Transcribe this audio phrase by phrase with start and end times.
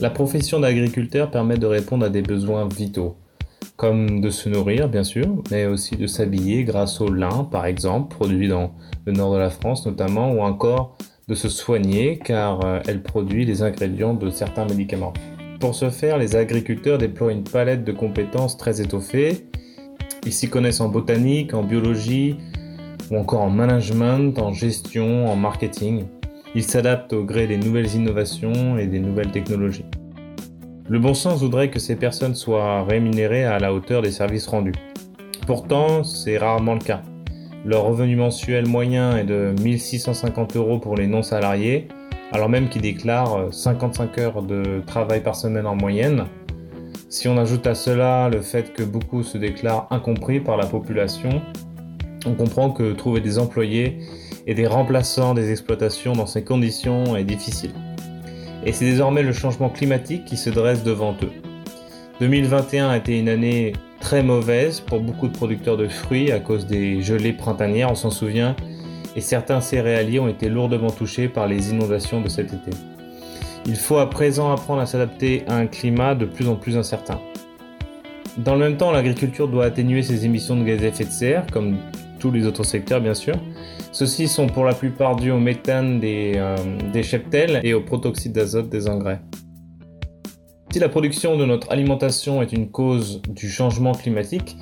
[0.00, 3.16] La profession d'agriculteur permet de répondre à des besoins vitaux,
[3.76, 8.14] comme de se nourrir bien sûr, mais aussi de s'habiller grâce au lin par exemple,
[8.14, 8.72] produit dans
[9.06, 13.44] le nord de la France notamment, ou encore de se soigner car euh, elle produit
[13.44, 15.12] les ingrédients de certains médicaments.
[15.60, 19.46] Pour ce faire, les agriculteurs déploient une palette de compétences très étoffée.
[20.26, 22.36] Ils s'y connaissent en botanique, en biologie,
[23.10, 26.04] ou encore en management, en gestion, en marketing.
[26.56, 29.86] Ils s'adaptent au gré des nouvelles innovations et des nouvelles technologies.
[30.88, 34.74] Le bon sens voudrait que ces personnes soient rémunérées à la hauteur des services rendus.
[35.46, 37.02] Pourtant, c'est rarement le cas.
[37.64, 41.88] Leur revenu mensuel moyen est de 1650 euros pour les non-salariés,
[42.30, 46.26] alors même qu'ils déclarent 55 heures de travail par semaine en moyenne.
[47.08, 51.42] Si on ajoute à cela le fait que beaucoup se déclarent incompris par la population,
[52.26, 53.98] on comprend que trouver des employés
[54.46, 57.72] et des remplaçants des exploitations dans ces conditions est difficile.
[58.64, 61.32] Et c'est désormais le changement climatique qui se dresse devant eux.
[62.20, 66.66] 2021 a été une année très mauvaise pour beaucoup de producteurs de fruits à cause
[66.66, 68.54] des gelées printanières, on s'en souvient,
[69.16, 72.70] et certains céréaliers ont été lourdement touchés par les inondations de cet été.
[73.66, 77.18] Il faut à présent apprendre à s'adapter à un climat de plus en plus incertain.
[78.36, 81.46] Dans le même temps, l'agriculture doit atténuer ses émissions de gaz à effet de serre,
[81.52, 81.78] comme
[82.24, 83.34] tous les autres secteurs bien sûr.
[83.92, 86.56] Ceux-ci sont pour la plupart dus au méthane des, euh,
[86.90, 89.20] des cheptels et au protoxyde d'azote des engrais.
[90.70, 94.56] Si la production de notre alimentation est une cause du changement climatique,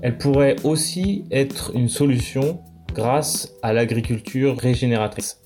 [0.00, 2.62] elle pourrait aussi être une solution
[2.94, 5.42] grâce à l'agriculture régénératrice.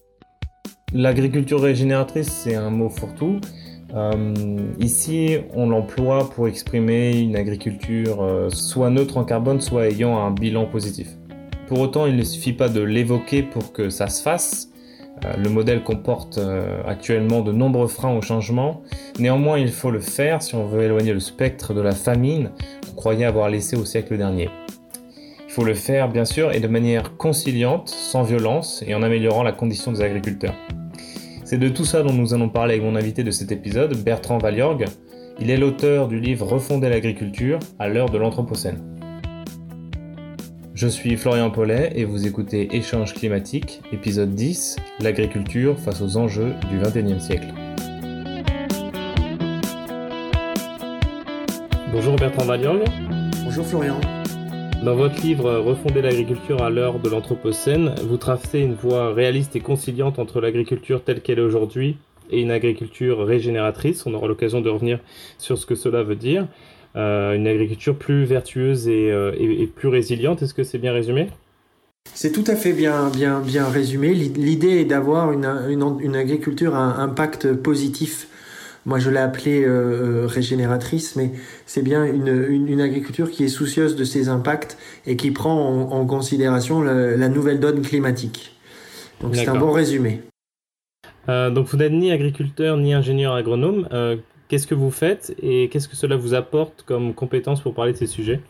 [0.92, 3.40] L'agriculture régénératrice, c'est un mot fourre-tout.
[3.96, 4.34] Euh,
[4.78, 10.30] ici, on l'emploie pour exprimer une agriculture euh, soit neutre en carbone, soit ayant un
[10.30, 11.17] bilan positif.
[11.68, 14.70] Pour autant, il ne suffit pas de l'évoquer pour que ça se fasse.
[15.24, 18.82] Euh, le modèle comporte euh, actuellement de nombreux freins au changement.
[19.18, 22.52] Néanmoins, il faut le faire si on veut éloigner le spectre de la famine
[22.86, 24.48] qu'on croyait avoir laissé au siècle dernier.
[25.46, 29.42] Il faut le faire, bien sûr, et de manière conciliante, sans violence et en améliorant
[29.42, 30.54] la condition des agriculteurs.
[31.44, 34.38] C'est de tout ça dont nous allons parler avec mon invité de cet épisode, Bertrand
[34.38, 34.86] Valiorgue.
[35.38, 38.97] Il est l'auteur du livre Refonder l'agriculture à l'heure de l'Anthropocène.
[40.80, 46.54] Je suis Florian Paulet et vous écoutez Échange climatique, épisode 10, l'agriculture face aux enjeux
[46.70, 47.48] du XXIe siècle.
[51.90, 52.84] Bonjour Bertrand Valiorgue.
[53.42, 54.00] Bonjour Florian.
[54.84, 59.60] Dans votre livre Refonder l'agriculture à l'heure de l'Anthropocène, vous tracez une voie réaliste et
[59.60, 61.96] conciliante entre l'agriculture telle qu'elle est aujourd'hui
[62.30, 64.06] et une agriculture régénératrice.
[64.06, 65.00] On aura l'occasion de revenir
[65.38, 66.46] sur ce que cela veut dire.
[66.98, 70.42] Euh, une agriculture plus vertueuse euh, et, plus résiliente.
[70.42, 71.28] Est-ce que c'est bien résumé?
[72.12, 74.14] C'est tout à fait bien, bien, bien résumé.
[74.14, 78.26] L'idée est d'avoir une, une, agriculture à impact positif.
[78.84, 81.32] Moi, je l'ai appelé euh, régénératrice, mais
[81.66, 84.76] c'est bien une, une, agriculture qui est soucieuse de ses impacts
[85.06, 88.56] et qui prend en, considération la, nouvelle donne climatique.
[89.20, 90.22] Donc, c'est un bon résumé.
[91.28, 93.86] donc, vous n'êtes ni agriculteur ni ingénieur agronome.
[94.48, 97.98] Qu'est-ce que vous faites et qu'est-ce que cela vous apporte comme compétence pour parler de
[97.98, 98.40] ces sujets?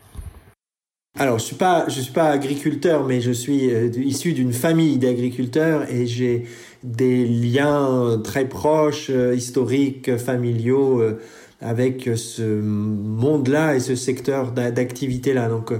[1.17, 4.97] Alors, je suis pas, je suis pas agriculteur, mais je suis euh, issu d'une famille
[4.97, 6.45] d'agriculteurs et j'ai
[6.83, 11.19] des liens très proches, euh, historiques, familiaux euh,
[11.59, 15.49] avec ce monde-là et ce secteur d'activité-là.
[15.49, 15.73] Donc,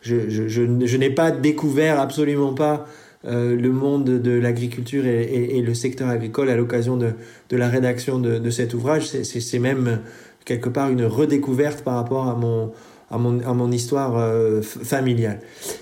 [0.00, 2.86] je n'ai pas découvert absolument pas
[3.26, 7.12] euh, le monde de l'agriculture et, le secteur agricole à l'occasion de,
[7.50, 9.06] la rédaction de, cet ouvrage.
[9.06, 10.00] C'est même
[10.44, 12.72] quelque part une redécouverte par rapport à mon,
[13.10, 15.40] à mon, histoire euh, familiale.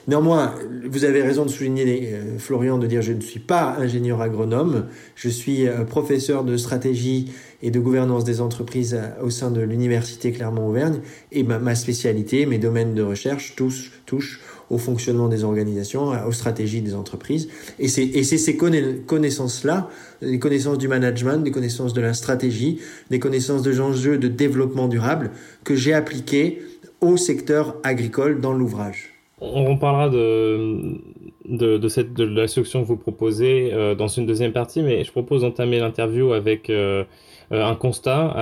[0.09, 0.55] Néanmoins,
[0.89, 4.87] vous avez raison de souligner, euh, Florian, de dire je ne suis pas ingénieur agronome,
[5.15, 7.31] je suis professeur de stratégie
[7.63, 11.01] et de gouvernance des entreprises au sein de l'université Clermont-Auvergne
[11.31, 14.41] et ma, spécialité, mes domaines de recherche touchent
[14.71, 17.49] au fonctionnement des organisations, aux stratégies des entreprises.
[17.79, 19.89] Et c'est ces connaissances-là,
[20.23, 22.79] les connaissances du management, des connaissances de la stratégie,
[23.11, 25.31] des connaissances de enjeux de développement durable
[25.65, 26.63] que j'ai appliquées
[27.01, 29.11] au secteur agricole dans l'ouvrage.
[29.41, 30.99] On parlera de,
[31.45, 35.11] de, cette, de la solution que vous proposez euh, dans une deuxième partie, mais je
[35.11, 37.05] propose d'entamer l'interview avec euh,
[37.53, 38.35] euh, un constat.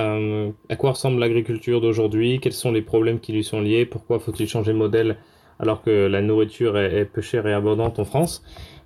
[0.69, 2.39] à quoi ressemble l'agriculture d'aujourd'hui?
[2.39, 3.85] Quels sont les problèmes qui lui sont liés?
[3.85, 5.17] Pourquoi faut-il changer de modèle
[5.59, 8.43] alors que la nourriture est, peu chère et abondante en France.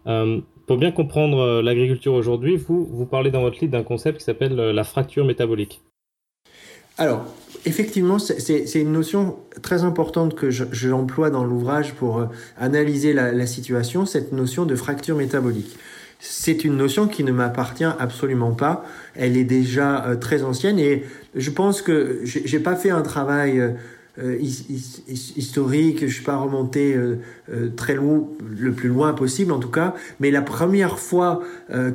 [0.07, 4.19] Euh, pour bien comprendre euh, l'agriculture aujourd'hui, vous, vous parlez dans votre livre d'un concept
[4.19, 5.81] qui s'appelle euh, la fracture métabolique.
[6.97, 7.25] Alors,
[7.65, 12.27] effectivement, c'est une notion très importante que j'emploie dans l'ouvrage pour
[12.57, 15.77] analyser la, situation, cette notion de fracture métabolique.
[16.19, 18.83] c'est une notion qui ne m'appartient absolument pas.
[19.13, 21.03] Elle est déjà très ancienne et
[21.35, 23.61] je pense que j'ai pas fait un travail
[24.19, 26.95] historique, je suis pas remonté
[27.75, 31.41] très loin, le plus loin possible en tout cas, mais la première fois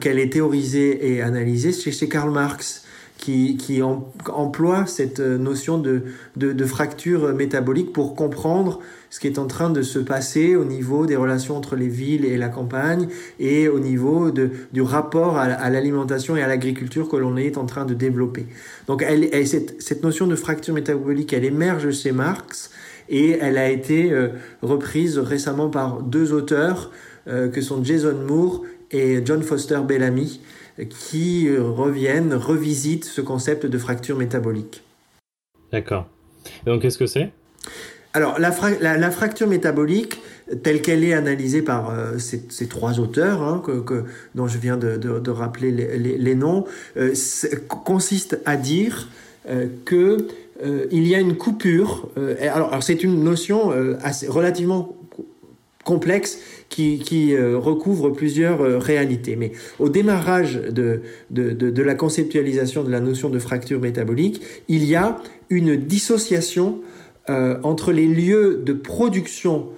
[0.00, 2.84] qu'elle est théorisée et analysée, c'est chez Karl Marx
[3.19, 6.02] qui, qui emploie cette notion de,
[6.36, 8.80] de, de, fracture métabolique pour comprendre
[9.12, 12.25] ce qui est en train de se passer au niveau des relations entre les villes
[12.25, 17.37] et la campagne et au niveau du rapport à, l'alimentation et à l'agriculture que l'on
[17.37, 18.47] est en train de développer.
[18.87, 19.05] Donc
[19.44, 22.70] cette, notion de fracture métabolique, elle émerge chez Marx
[23.11, 24.29] et elle a été euh,
[24.62, 26.91] reprise récemment par deux auteurs
[27.29, 28.62] euh, que sont Jason Moore
[28.93, 30.41] et John Foster Bellamy
[30.88, 34.82] qui euh, reviennent, revisitent ce concept de fracture métabolique.
[35.70, 36.09] D'accord.
[36.64, 37.31] Donc qu'est-ce que c'est?
[38.14, 40.20] Alors, la, fracture métabolique,
[40.62, 44.05] telle qu'elle est analysée par euh, ces, trois auteurs, hein, que,
[44.35, 46.64] dont je viens de, rappeler les, noms,
[46.99, 47.14] euh,
[47.69, 49.09] consiste à dire
[49.49, 50.26] euh, que
[50.62, 52.11] euh, il y a une coupure.
[52.41, 53.73] Alors, c'est une notion
[54.29, 54.94] relativement
[55.82, 56.38] complexe
[56.69, 59.37] qui, recouvre plusieurs réalités.
[59.37, 61.00] Mais au démarrage de,
[61.31, 65.17] de, la conceptualisation de la notion de fracture métabolique, il y a
[65.49, 66.82] une dissociation
[67.30, 69.69] euh, entre les lieux de production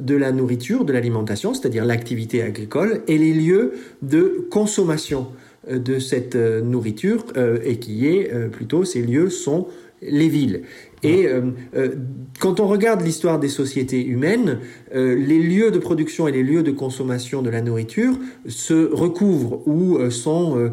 [0.00, 5.28] de la nourriture, de l'alimentation, c'est-à-dire l'activité agricole, et les lieux de consommation
[5.70, 7.24] euh, de cette euh, nourriture,
[7.62, 9.68] et qui est plutôt, ces lieux sont
[10.00, 10.62] les villes.
[11.02, 11.26] Et
[12.40, 14.58] quand on regarde l'histoire des sociétés humaines,
[14.92, 18.14] les lieux de production et les lieux de consommation de la nourriture
[18.46, 20.72] se recouvrent ou sont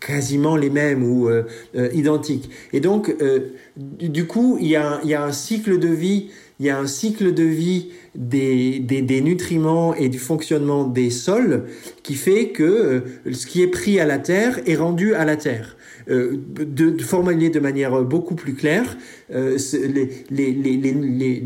[0.00, 1.44] quasiment les mêmes ou euh,
[1.76, 2.50] euh, identiques.
[2.72, 6.66] Et donc, euh, du, coup, il y, a, y, a, un cycle de vie, il
[6.66, 11.64] y a un cycle de vie des, des, des, nutriments et du fonctionnement des sols
[12.02, 15.76] qui fait que ce qui est pris à la terre est rendu à la terre.
[16.10, 18.96] Euh, de, de, formuler de manière beaucoup plus claire,
[19.32, 21.44] euh, les, les, les,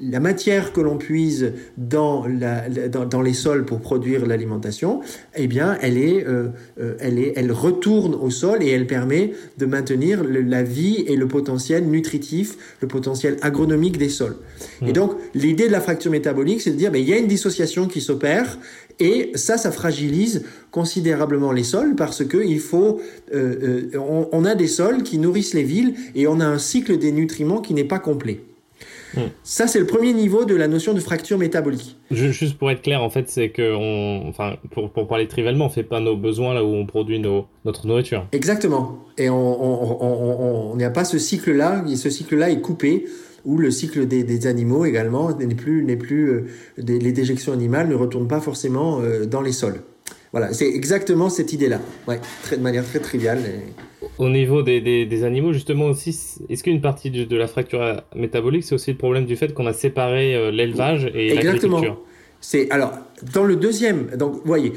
[0.00, 5.02] la matière que l'on puise dans, la, dans, dans, les sols pour produire l'alimentation,
[5.36, 6.48] eh bien, elle est, euh,
[6.98, 11.28] elle est, elle retourne au sol et elle permet de maintenir la vie et le
[11.28, 14.36] potentiel nutritif, le potentiel agronomique des sols.
[14.82, 14.92] Et mmh.
[14.92, 17.86] donc, l'idée de la fracture métabolique, c'est de dire, mais il y a une dissociation
[17.86, 18.58] qui s'opère
[18.98, 23.00] et ça, ça fragilise considérablement les sols parce que il faut,
[23.34, 26.58] euh, euh, on, on, a des sols qui nourrissent les villes et on a un
[26.58, 28.40] cycle des nutriments qui n'est pas complet.
[29.14, 29.28] Hmm.
[29.42, 31.96] Ça, c'est le premier niveau de la notion de fracture métabolique.
[32.10, 35.70] Juste pour être clair, en fait, c'est que, on, enfin, pour, pour parler trivialement, on
[35.70, 38.26] fait pas nos besoins là où on produit nos, notre nourriture.
[38.32, 38.98] Exactement.
[39.16, 41.84] Et on n'y a pas ce cycle-là.
[41.96, 43.06] Ce cycle-là est coupé
[43.46, 46.46] où le cycle des, des animaux également n'est plus, n'est plus euh,
[46.76, 49.80] des, les déjections animales ne retournent pas forcément euh, dans les sols.
[50.32, 53.38] Voilà, c'est exactement cette idée-là, ouais, très, de manière très triviale.
[54.18, 56.10] Au niveau des, des, des, animaux, justement aussi,
[56.48, 59.66] est-ce qu'une partie de, de, la fracture métabolique, c'est aussi le problème du fait qu'on
[59.66, 61.98] a séparé euh, l'élevage et l'agriculture
[62.48, 62.92] c'est alors
[63.34, 64.06] dans le deuxième.
[64.16, 64.72] Donc, vous voyez,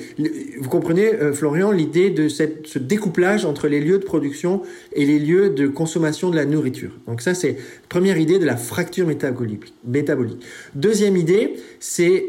[0.60, 4.64] vous comprenez, euh, Florian, l'idée de ce découplage entre les lieux de production
[4.94, 6.90] et les lieux de consommation de la nourriture.
[7.06, 7.58] Donc ça, c'est
[7.88, 10.44] première idée de la fracture métabolique.
[10.74, 12.26] Deuxième idée, c'est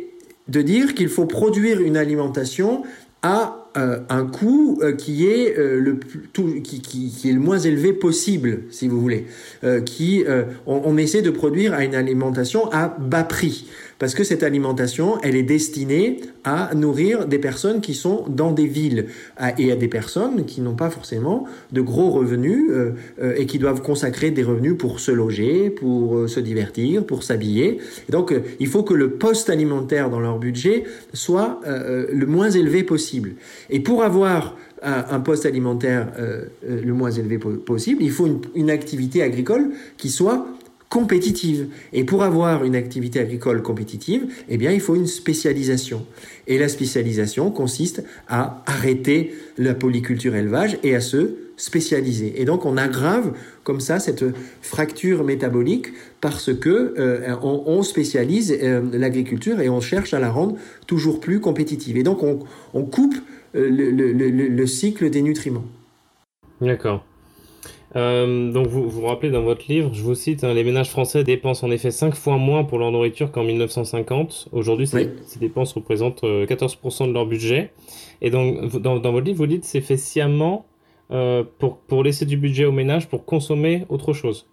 [0.48, 2.82] de dire qu'il faut produire une alimentation
[3.22, 6.00] à euh, un coût euh, qui est le
[6.32, 9.26] qui, est le moins élevé possible, si vous voulez,
[9.86, 10.24] qui
[10.66, 13.66] on, essaie de produire à une alimentation à bas prix
[14.00, 18.66] parce que cette alimentation, elle est destinée à nourrir des personnes qui sont dans des
[18.66, 19.06] villes
[19.58, 23.58] et à des personnes qui n'ont pas forcément de gros revenus euh, euh, et qui
[23.58, 27.78] doivent consacrer des revenus pour se loger, pour euh, se divertir, pour s'habiller.
[28.08, 33.32] Donc, il faut que le poste alimentaire dans leur budget soit le moins élevé possible.
[33.68, 36.08] Et pour avoir un, poste alimentaire
[36.66, 40.46] le moins élevé po possible, il faut une activité agricole qui soit
[40.90, 41.68] compétitive.
[41.94, 46.04] Et pour avoir une activité agricole compétitive, eh bien, il faut une spécialisation.
[46.46, 52.40] Et la spécialisation consiste à arrêter la polyculture élevage et à se spécialiser.
[52.40, 53.32] Et donc, on aggrave
[53.62, 54.24] comme ça cette
[54.62, 55.88] fracture métabolique
[56.20, 60.56] parce que euh, on, on, spécialise euh, l'agriculture et on cherche à la rendre
[60.86, 61.98] toujours plus compétitive.
[61.98, 62.40] Et donc, on,
[62.74, 63.14] on coupe
[63.54, 65.64] euh, le, le, le, le cycle des nutriments.
[66.60, 67.04] D'accord.
[67.96, 71.24] Euh, donc vous vous rappelez dans votre livre, je vous cite, hein, les ménages français
[71.24, 74.48] dépensent en effet 5 fois moins pour leur nourriture qu'en 1950.
[74.52, 75.08] Aujourd'hui, ces, oui.
[75.26, 77.72] ces, dépenses représentent 14% euh, de leur budget.
[78.22, 80.66] Et donc dans, dans votre livre, vous dites c'est fait sciemment
[81.10, 84.46] euh, pour, pour laisser du budget aux ménages pour consommer autre chose.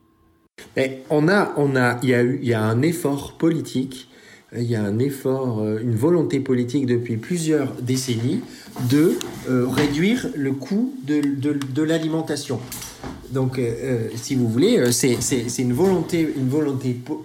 [0.75, 4.08] Mais on a, on a, il y a eu, il y a un effort politique
[4.56, 8.39] il y a un effort, une volonté politique depuis plusieurs décennies
[8.89, 12.58] de réduire le coût de, de, l'alimentation.
[13.31, 13.60] Donc,
[14.15, 16.27] si vous voulez, c'est une volonté,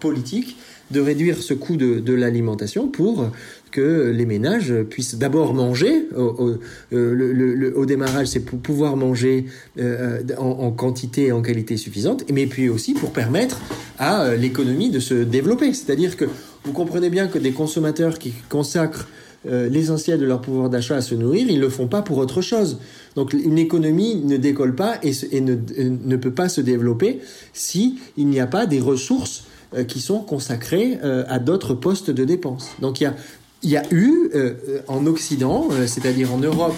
[0.01, 0.57] politique
[0.93, 3.31] de réduire ce coût de, l'alimentation pour
[3.71, 6.07] que les ménages puissent d'abord manger.
[6.15, 6.59] Au,
[6.93, 9.47] euh, démarrage, c'est pour pouvoir manger
[9.79, 13.61] euh, en, quantité et en qualité suffisante, mais puis aussi pour permettre
[13.99, 15.73] à euh, l'économie de se développer.
[15.73, 16.27] C'est-à-dire que
[16.65, 19.09] vous comprenez bien que des consommateurs qui consacrent
[19.45, 22.43] l'essentiel de leur pouvoir d'achat à se nourrir, ils ne le font pas pour autre
[22.43, 22.79] chose.
[23.17, 27.21] Donc une économie ne décolle pas et, ne, ne, peut pas se développer
[27.53, 29.45] si il n'y a pas des ressources
[29.89, 32.71] qui sont consacrées à d'autres postes de dépenses.
[32.81, 33.15] Donc il y a
[33.63, 34.55] y a eu euh,
[34.89, 36.75] en Occident, euh, c'est-à-dire en Europe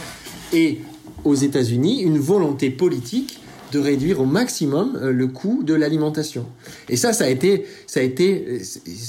[0.52, 0.80] et
[1.24, 3.40] aux États-Unis, une volonté politique
[3.72, 6.46] de réduire au maximum euh, le coût de l'alimentation.
[6.88, 8.60] Et ça, ça a été, ça a été,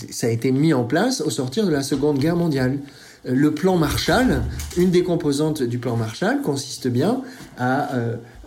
[0.09, 2.79] ça a été mis en place au sortir de la Seconde Guerre mondiale.
[3.27, 4.43] Le plan Marshall,
[4.77, 7.21] une des composantes du plan Marshall, consiste bien
[7.57, 7.89] à,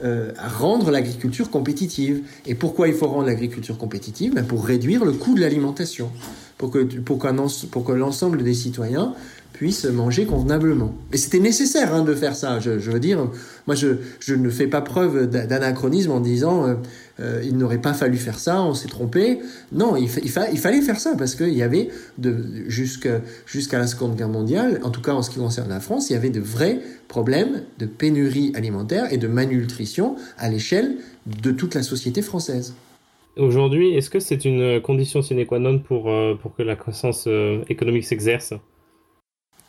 [0.03, 2.23] à rendre l'agriculture compétitive.
[2.47, 4.35] Et pourquoi il faut rendre l'agriculture compétitive?
[4.35, 6.11] Ben Pour réduire le coût de l'alimentation
[6.59, 9.15] pour que, pour que l'ensemble des citoyens
[9.59, 10.95] puissent manger convenablement.
[11.13, 12.61] Et c'était nécessaire hein, de faire ça.
[12.61, 13.29] Je, veux dire,
[13.67, 16.75] moi, je, ne fais pas preuve d'anachronisme en disant euh,
[17.19, 19.41] euh, il n'aurait pas fallu faire ça, on s'est trompé.
[19.73, 21.89] Non, il, fallait faire ça parce qu'il y avait,
[22.69, 23.21] jusqu'à
[23.73, 26.17] la Seconde Guerre mondiale, en tout cas en ce qui concerne la France, il y
[26.17, 31.83] avait de vrais problèmes de pénurie alimentaire et de malnutrition à l'échelle de toute la
[31.83, 32.75] société française.
[33.37, 37.65] Aujourd'hui, est-ce que c'est une condition sine qua non pour, euh, que la croissance euh,
[37.69, 38.55] économique s'exerce?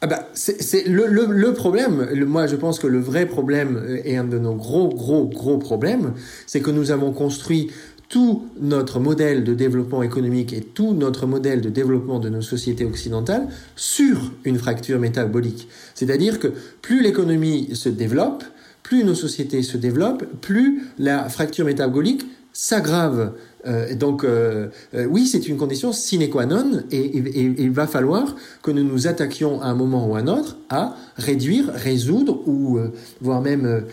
[0.02, 2.08] Ah bah, c'est le, le, le, problème.
[2.26, 6.14] moi, je pense que le vrai problème et un de nos gros, gros, gros problèmes,
[6.48, 7.70] c'est que nous avons construit
[8.08, 12.86] tout notre modèle de développement économique et tout notre modèle de développement de nos sociétés
[12.86, 15.68] occidentales sur une fracture métabolique.
[15.94, 16.48] C'est-à-dire que
[16.82, 18.44] plus l'économie se développe,
[18.84, 23.34] plus nos sociétés se développent, plus la fracture métabolique s'aggrave.
[23.66, 28.36] Euh, donc euh, euh, oui, c'est une condition sine qua non et, il va falloir
[28.64, 32.80] que nous nous attaquions à un moment ou à un autre à réduire, résoudre ou
[33.22, 33.84] voire même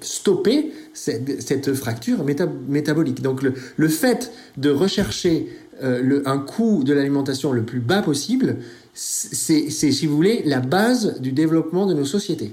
[0.00, 2.24] stopper cette, fracture
[2.68, 3.22] métabolique.
[3.22, 5.48] Donc le, fait de rechercher
[5.80, 8.56] un coût de l'alimentation le plus bas possible,
[8.92, 12.52] c'est, si vous voulez, la base du développement de nos sociétés.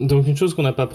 [0.00, 0.88] Donc une chose qu'on n'a pas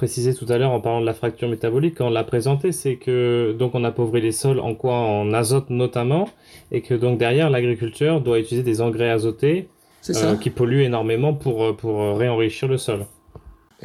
[0.00, 2.96] précisé tout à l'heure en parlant de la fracture métabolique quand on l'a présenté, c'est
[2.96, 4.94] que donc on appauvrit les sols en quoi?
[4.94, 6.26] En azote notamment,
[6.72, 9.68] et que donc derrière l'agriculteur doit utiliser des engrais azotés
[10.08, 13.04] euh, qui polluent énormément pour euh, pour réenrichir le sol.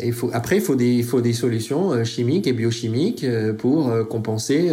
[0.01, 3.25] il faut, après, il faut des, il faut des solutions euh, chimiques et biochimiques
[3.57, 4.72] pour compenser,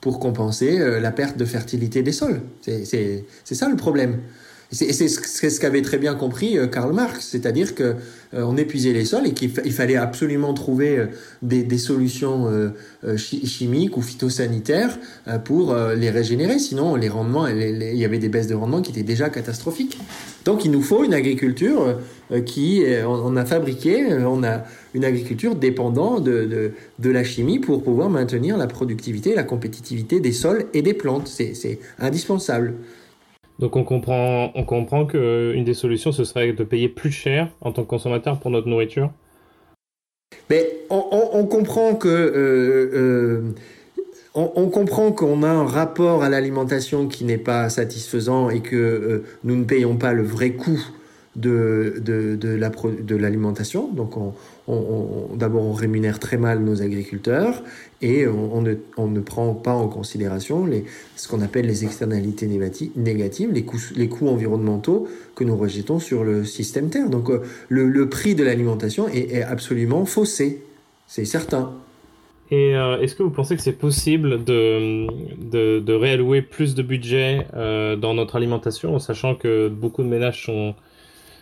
[0.00, 2.42] pour compenser la perte de fertilité des sols.
[2.60, 4.20] C'est ça le problème.
[4.72, 7.82] C'est ce qu'avait très bien compris euh, Karl Marx, c'est-à-dire que
[8.34, 11.06] euh, on épuisait les sols et qu'il fallait absolument trouver euh,
[11.42, 12.72] des, solutions
[13.16, 14.98] chimiques ou phytosanitaires
[15.44, 16.58] pour les régénérer.
[16.58, 19.98] Sinon, les rendements, il y avait des baisses de rendement qui étaient déjà catastrophiques.
[20.44, 21.98] Donc, il nous faut une agriculture
[22.46, 28.08] qui, on a fabriqué, on a une agriculture dépendant de, de la chimie pour pouvoir
[28.08, 31.28] maintenir la productivité, la compétitivité des sols et des plantes.
[31.28, 32.74] C'est indispensable.
[33.58, 37.72] Donc on comprend, on comprend qu'une des solutions, ce serait de payer plus cher en
[37.72, 39.10] tant que consommateur pour notre nourriture.
[40.50, 43.52] Mais on, comprend que euh,
[44.34, 49.24] euh, comprend qu'on a un rapport à l'alimentation qui n'est pas satisfaisant et que euh,
[49.44, 50.80] nous ne payons pas le vrai coût
[51.36, 53.88] de, de, de l'alimentation.
[53.92, 54.32] Donc on,
[55.36, 57.62] d'abord on rémunère très mal nos agriculteurs
[58.02, 62.48] et on, ne, on ne, prend pas en considération les, ce qu'on appelle les externalités
[62.96, 67.10] négatives, les coûts, les coûts environnementaux que nous rejetons sur le système Terre.
[67.10, 70.62] Donc euh, le, le prix de l'alimentation est, absolument faussé,
[71.06, 71.72] c'est certain.
[72.50, 76.82] Et euh, est-ce que vous pensez que c'est possible de, de, de, réallouer plus de
[76.82, 80.74] budget euh, dans notre alimentation, en sachant que beaucoup de ménages sont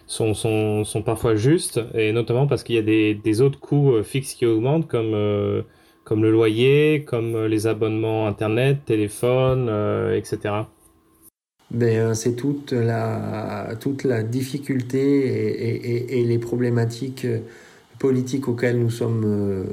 [0.06, 3.92] sont, sont, sont, parfois justes, et notamment parce qu'il y a des, des, autres coûts
[3.92, 5.62] euh, fixes qui augmentent, comme, euh,
[6.04, 9.70] comme le loyer, comme euh, les abonnements Internet, téléphone,
[10.14, 10.54] etc.
[11.70, 17.26] Ben, c'est toute la, toute la difficulté et, et, et, les problématiques
[17.98, 19.64] politiques auxquelles nous sommes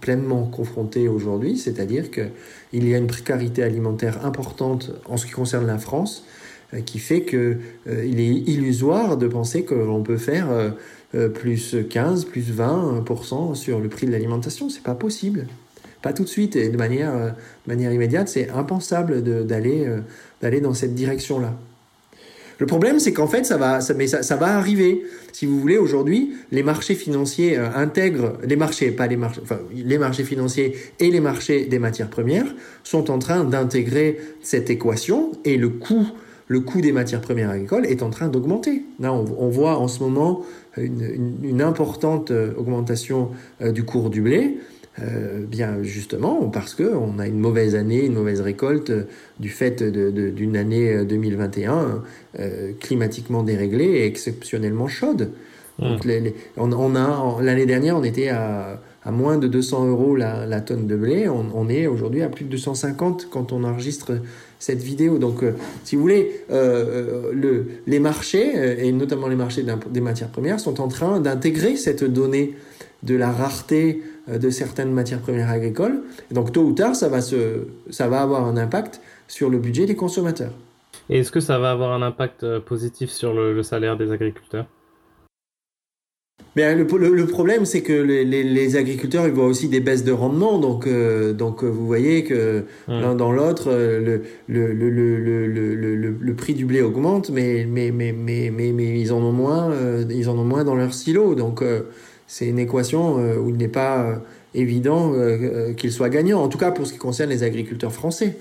[0.00, 5.66] pleinement confrontés aujourd'hui, c'est-à-dire qu'il y a une précarité alimentaire importante en ce qui concerne
[5.66, 6.24] la France,
[6.84, 7.58] qui fait qu'il
[7.88, 10.46] euh, il est illusoire de penser que l'on peut faire
[11.14, 14.68] euh, plus 15, plus 20% sur le prix de l'alimentation.
[14.68, 15.46] C'est pas possible.
[16.02, 17.34] pas tout de suite et de manière,
[17.66, 18.28] manière immédiate.
[18.28, 21.54] C'est impensable d'aller dans cette direction-là.
[22.60, 25.02] Le problème, c'est qu'en fait, ça va, ça, mais ça, ça, va arriver.
[25.32, 29.60] Si vous voulez, aujourd'hui, les marchés financiers euh, intègrent les marchés, pas les marchés, enfin,
[29.74, 35.32] les marchés financiers et les marchés des matières premières sont en train d'intégrer cette équation
[35.46, 36.06] et le coût,
[36.50, 38.82] le coût des matières premières agricoles est en train d'augmenter.
[38.98, 40.42] Là, on, on, voit en ce moment
[40.76, 43.30] une, une, une importante euh, augmentation
[43.62, 44.58] euh, du cours du blé.
[44.98, 49.04] Euh, bien justement parce que on a une mauvaise année, une mauvaise récolte euh,
[49.38, 52.02] du fait d'une année 2021
[52.38, 55.30] euh, climatiquement déréglée et exceptionnellement chaude.
[55.78, 55.96] Mmh.
[56.58, 60.88] on, a l'année dernière, on était à, à, moins de 200 euros la, la tonne
[60.88, 61.28] de blé.
[61.28, 64.20] On, on est aujourd'hui à plus de 250 quand on enregistre
[64.60, 65.18] cette vidéo.
[65.18, 65.42] Donc,
[65.82, 70.86] si vous voulez, le, les marchés et notamment les marchés des matières premières sont en
[70.86, 72.54] train d'intégrer cette donnée
[73.02, 76.02] de la rareté euh, de certaines matières premières agricoles.
[76.30, 79.86] donc tôt ou tard, ça va, se, ça va avoir un impact sur le budget
[79.86, 80.52] des consommateurs.
[81.08, 84.66] Et est-ce que ça va avoir un impact euh, positif sur le, salaire des agriculteurs?
[86.56, 90.58] Le, le, problème, c'est que les, les, agriculteurs, ils voient aussi des baisses de rendement.
[90.58, 97.30] Donc, euh, donc vous voyez que l'un dans l'autre, le, le, prix du blé augmente,
[97.30, 99.72] mais, mais, mais, mais, mais, mais ils, en ont moins,
[100.10, 101.34] ils en ont moins dans leur silo.
[101.34, 101.62] Donc,
[102.30, 104.14] c'est une équation euh, où il n'est pas euh,
[104.54, 108.38] évident euh, qu'il soit gagnant, en tout cas pour ce qui concerne les agriculteurs français.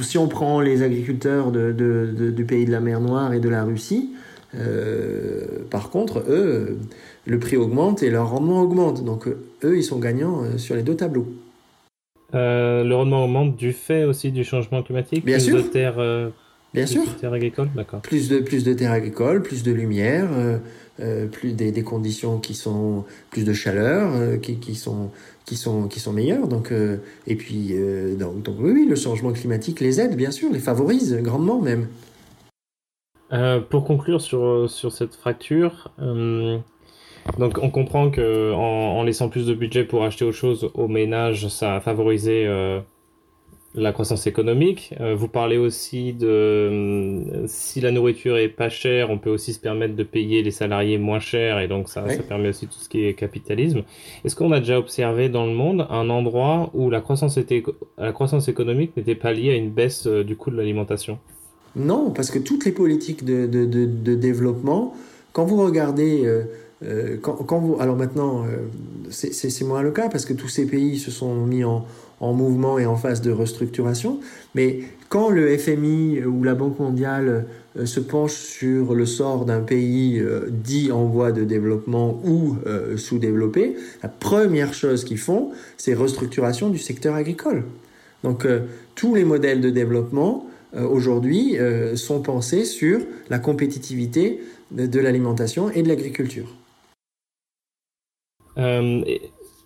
[0.00, 1.72] si on prend les agriculteurs de,
[2.30, 4.12] du pays de la mer Noire et de la Russie,
[5.70, 6.78] par contre, eux,
[7.26, 9.04] le prix augmente et leur rendement augmente.
[9.04, 11.26] Donc eux, ils sont gagnants sur les deux tableaux.
[12.32, 15.56] le rendement augmente du fait aussi du changement climatique Bien sûr.
[15.56, 16.30] De terres,
[16.74, 17.02] Bien sûr.
[17.20, 18.00] terres agricoles, d'accord.
[18.00, 20.28] Plus de, plus de terres agricoles, plus de lumière.
[21.00, 25.10] Euh, plus des, des, conditions qui sont plus de chaleur, euh, qui, qui, sont
[25.46, 26.48] qui sont qui sont meilleures.
[26.48, 27.74] Donc euh, et puis
[28.18, 31.88] donc, donc, oui, oui, le changement climatique les aide bien sûr, les favorise grandement même.
[33.70, 35.90] Pour conclure sur sur cette fracture.
[37.38, 40.88] Donc on comprend que en, en, laissant plus de budget pour acheter autre chose aux
[40.88, 42.46] ménages, ça a favorisé
[43.74, 44.94] la croissance économique.
[45.00, 49.52] Euh, vous parlez aussi de euh, si la nourriture est pas chère, on peut aussi
[49.54, 52.78] se permettre de payer les salariés moins cher et donc ça, ça permet aussi tout
[52.78, 53.82] ce qui est capitalisme.
[54.24, 57.62] Est-ce qu'on a déjà observé dans le monde un endroit où la croissance, était,
[57.96, 61.18] la croissance économique n'était pas liée à une baisse euh, du coût de l'alimentation?
[61.76, 64.94] Non, parce que toutes les politiques de, de, développement,
[65.32, 66.28] quand vous regardez...
[67.22, 68.44] quand, quand, vous, alors maintenant,
[69.10, 71.86] c'est moins le cas parce que tous ces pays se sont mis en,
[72.22, 74.20] en mouvement et en phase de restructuration.
[74.54, 79.60] Mais quand le FMI ou la Banque mondiale euh, se penche sur le sort d'un
[79.60, 85.50] pays euh, dit en voie de développement ou euh, sous-développé, la première chose qu'ils font,
[85.76, 87.64] c'est restructuration du secteur agricole.
[88.22, 88.46] Donc
[88.94, 91.56] tous les modèles de développement aujourd'hui
[91.96, 96.46] sont pensés sur la compétitivité de, l'alimentation et de l'agriculture.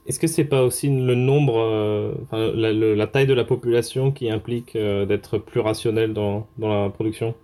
[0.06, 4.12] Est-ce que c'est pas aussi le nombre, euh, enfin, la, la, taille de la population
[4.12, 7.34] qui implique euh, d'être plus rationnel dans, dans, la production?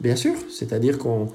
[0.00, 1.28] Bien sûr, c'est-à-dire qu'on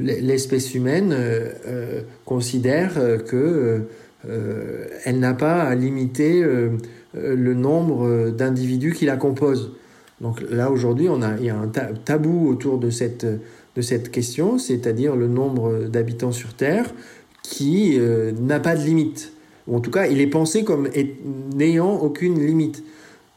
[0.00, 2.94] l'espèce humaine euh, considère
[3.28, 3.86] que
[5.04, 6.42] elle n'a pas à limiter
[7.14, 9.72] le nombre d'individus qui la composent.
[10.20, 15.86] Donc là aujourd'hui, il y a un tabou autour de cette question, c'est-à-dire le nombre
[15.86, 16.92] d'habitants sur Terre
[17.42, 17.98] qui
[18.40, 19.32] n'a pas de limite
[19.70, 20.88] en tout cas, il est pensé comme
[21.54, 22.82] n'ayant aucune limite.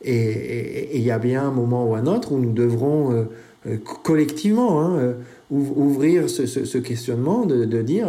[0.03, 3.23] Et il y a bien un moment ou un autre où nous devrons euh,
[3.67, 5.13] euh, collectivement hein, euh,
[5.49, 8.07] ouvrir ce, questionnement de, dire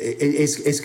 [0.00, 0.80] est-ce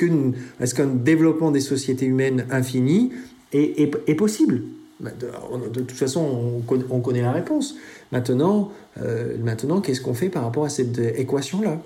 [0.75, 3.11] qu'un développement des sociétés humaines infinies
[3.51, 4.61] est, possible?
[5.01, 7.75] De, toute façon, on connaît, la réponse.
[8.11, 8.71] Maintenant,
[9.39, 11.79] maintenant qu'est-ce qu'on fait par rapport à cette équation-là?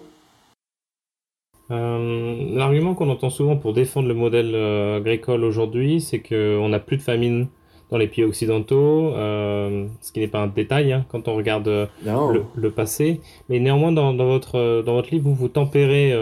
[1.72, 6.80] Euh, l'argument qu'on entend souvent pour défendre le modèle euh, agricole aujourd'hui, c'est qu'on n'a
[6.80, 7.48] plus de famine
[7.90, 11.90] dans les pays occidentaux, euh, ce qui n'est pas un détail hein, quand on regarde
[12.06, 13.22] le, passé.
[13.50, 16.14] Mais néanmoins, dans, votre, dans votre livre, vous, vous, tempérez,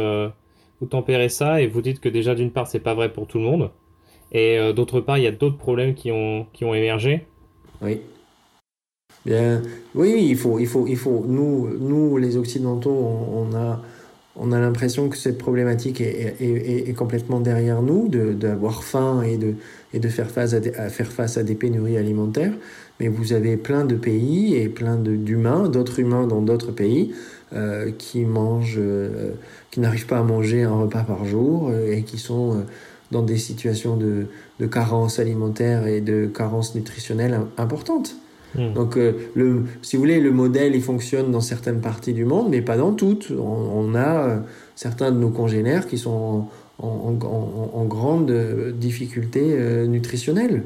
[0.79, 3.37] vous tempérez ça et vous dites que déjà, d'une part, c'est pas vrai pour tout
[3.37, 3.71] le monde.
[4.31, 7.27] Et d'autre part, il y a d'autres problèmes qui ont, qui ont émergé.
[7.81, 7.99] Oui.
[9.25, 9.61] Bien,
[9.93, 11.25] oui, il faut, il faut, il faut.
[11.27, 13.81] Nous, nous les Occidentaux, on a
[14.35, 19.55] on a l'impression que cette problématique est, complètement derrière nous, d'avoir de, faim et de,
[19.93, 22.53] et de faire, face à, faire face à des pénuries alimentaires.
[22.99, 27.13] Mais vous avez plein de pays et plein d'humains, d'autres humains dans d'autres pays,
[27.53, 29.31] euh, qui mangent, euh,
[29.69, 32.63] qui n'arrivent pas à manger un repas par jour euh, et qui sont
[33.11, 34.27] dans des situations de,
[34.59, 38.15] de carence alimentaire et de carence nutritionnelle importantes.
[38.55, 38.73] Hmm.
[38.73, 42.49] Donc, euh, le, si vous voulez, le modèle, il fonctionne dans certaines parties du monde,
[42.49, 43.31] mais pas dans toutes.
[43.31, 44.39] On, a euh,
[44.75, 46.47] certains de nos congénères qui sont
[46.79, 48.31] en, en, en, grande
[48.77, 50.63] difficulté euh, nutritionnelle.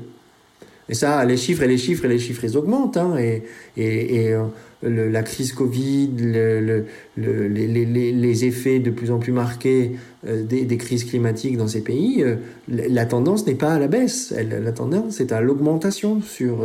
[0.88, 2.98] Et ça, les chiffres et les chiffres et les chiffres, ils augmentent.
[2.98, 3.44] Hein, et,
[3.78, 4.36] et, et
[4.84, 6.86] la crise Covid, le,
[7.18, 12.24] le, les, effets de plus en plus marqués des, des, crises climatiques dans ces pays,
[12.68, 14.34] la tendance n'est pas à la baisse.
[14.38, 16.64] la tendance est à l'augmentation sur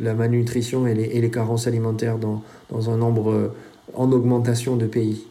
[0.00, 3.54] la malnutrition et les, carences alimentaires dans, un nombre euh,
[3.94, 5.26] en augmentation de pays.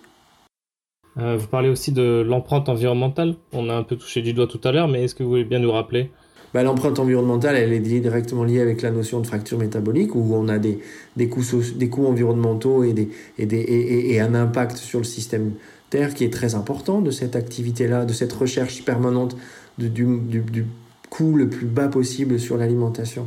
[1.18, 3.36] Euh, vous parlez aussi de l'empreinte environnementale.
[3.52, 5.44] On a un peu touché du doigt tout à l'heure, mais est-ce que vous voulez
[5.44, 6.12] bien nous rappeler
[6.54, 10.58] bah, L'empreinte environnementale, est directement liée avec la notion de fracture métabolique, où on a
[10.58, 10.80] des,
[11.18, 15.54] des, coûts, environnementaux et, un impact sur le système
[15.90, 19.36] Terre qui est très important de cette activité-là, de cette recherche permanente
[19.78, 20.66] du
[21.10, 23.26] coût le plus bas possible sur l'alimentation.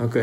[0.00, 0.16] Donc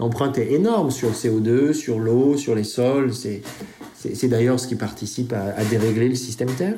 [0.00, 3.12] l'empreinte est énorme sur le CO2, sur l'eau, sur les sols.
[3.14, 6.76] C'est d'ailleurs ce qui participe à, dérégler le système Terre.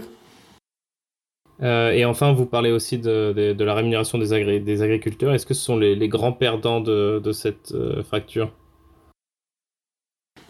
[1.63, 5.35] Euh, et enfin, vous parlez aussi de, de, la rémunération des, des agriculteurs.
[5.35, 8.53] Est-ce que ce sont les, grands perdants de, de cette euh, fracture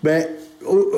[0.02, 0.26] ben,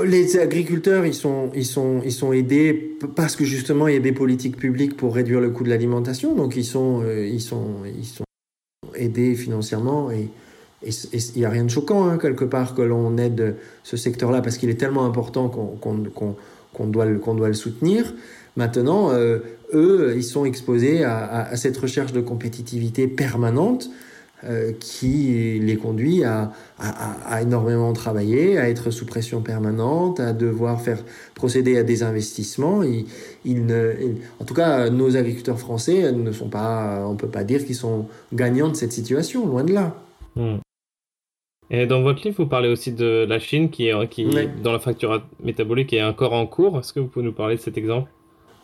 [0.04, 4.00] les agriculteurs, ils sont, ils, sont, ils sont aidés parce que justement, il y a
[4.00, 6.34] des politiques publiques pour réduire le coût de l'alimentation.
[6.34, 8.24] Donc, ils sont, euh, ils, sont, ils sont
[8.94, 10.28] aidés financièrement et,
[10.84, 14.58] il n'y a rien de choquant, hein, quelque part, que l'on aide ce secteur-là, parce
[14.58, 18.12] qu'il est tellement important qu'on doit, doit, le soutenir.
[18.56, 19.12] Maintenant,
[19.72, 23.90] eux, ils sont exposés à, cette recherche de compétitivité permanente
[24.44, 26.52] euh, qui les conduit à,
[27.40, 30.98] énormément travailler, à être sous pression permanente, à devoir faire
[31.34, 32.80] procéder à des investissements.
[32.80, 38.08] en tout cas, nos agriculteurs français ne sont pas, on peut pas dire qu'ils sont
[38.32, 39.94] gagnants de cette situation, loin de là.
[40.34, 40.56] Hmm.
[41.70, 44.26] Et dans votre livre, vous parlez aussi de la Chine qui est, qui,
[44.62, 46.78] dans la fracture métabolique est encore en cours.
[46.78, 48.10] Est-ce que vous pouvez nous parler de cet exemple?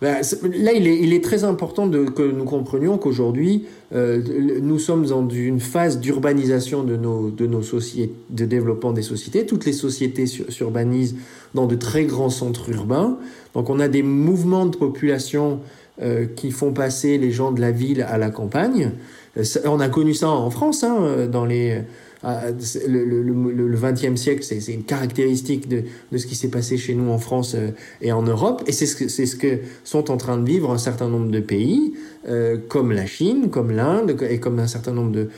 [0.00, 4.22] Là, il est, il est, très important de, que nous comprenions qu'aujourd'hui, euh,
[4.62, 9.46] nous sommes dans une phase d'urbanisation de nos, de nos sociétés, de développement des sociétés.
[9.46, 11.16] Toutes les sociétés s'urbanisent
[11.54, 13.18] dans de très grands centres urbains.
[13.54, 15.60] Donc, on a des mouvements de population
[16.00, 18.92] euh, qui font passer les gens de la ville à la campagne.
[19.36, 21.82] Euh, on a connu ça en France, hein, dans les
[22.24, 22.46] ah,
[22.88, 25.84] le, le, le, 20e siècle, c'est une caractéristique de,
[26.16, 27.70] ce qui s'est passé chez nous en France euh,
[28.02, 31.30] et en Europe, et c'est ce, que, sont en train de vivre un certain nombre
[31.30, 31.94] de pays,
[32.28, 35.28] euh, comme la Chine, comme l'Inde, et comme un certain nombre de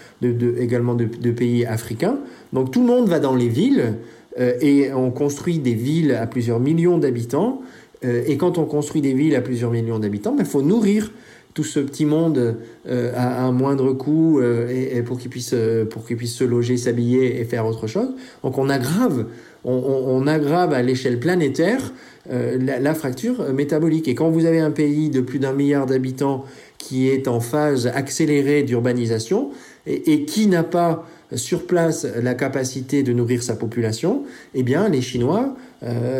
[0.58, 2.18] également de, pays africains.
[2.54, 3.96] Donc tout le monde va dans les villes,
[4.38, 7.60] euh, et on construit des villes à plusieurs millions d'habitants,
[8.02, 11.12] et quand on construit des villes à plusieurs millions d'habitants, il ben, faut nourrir
[11.54, 12.56] tout ce petit monde
[12.88, 16.44] euh, à, un moindre coût euh, et, pour qu'ils puissent euh, pour qu'ils puissent se
[16.44, 18.10] loger, s'habiller et faire autre chose.
[18.42, 19.26] Donc on aggrave
[19.64, 21.92] on, on, aggrave à l'échelle planétaire
[22.30, 24.08] la, fracture métabolique.
[24.08, 26.44] Et quand vous avez un pays de plus d'un milliard d'habitants
[26.78, 29.50] qui est en phase accélérée d'urbanisation
[29.86, 34.88] et, et, qui n'a pas sur place la capacité de nourrir sa population, eh bien
[34.88, 35.56] les Chinois,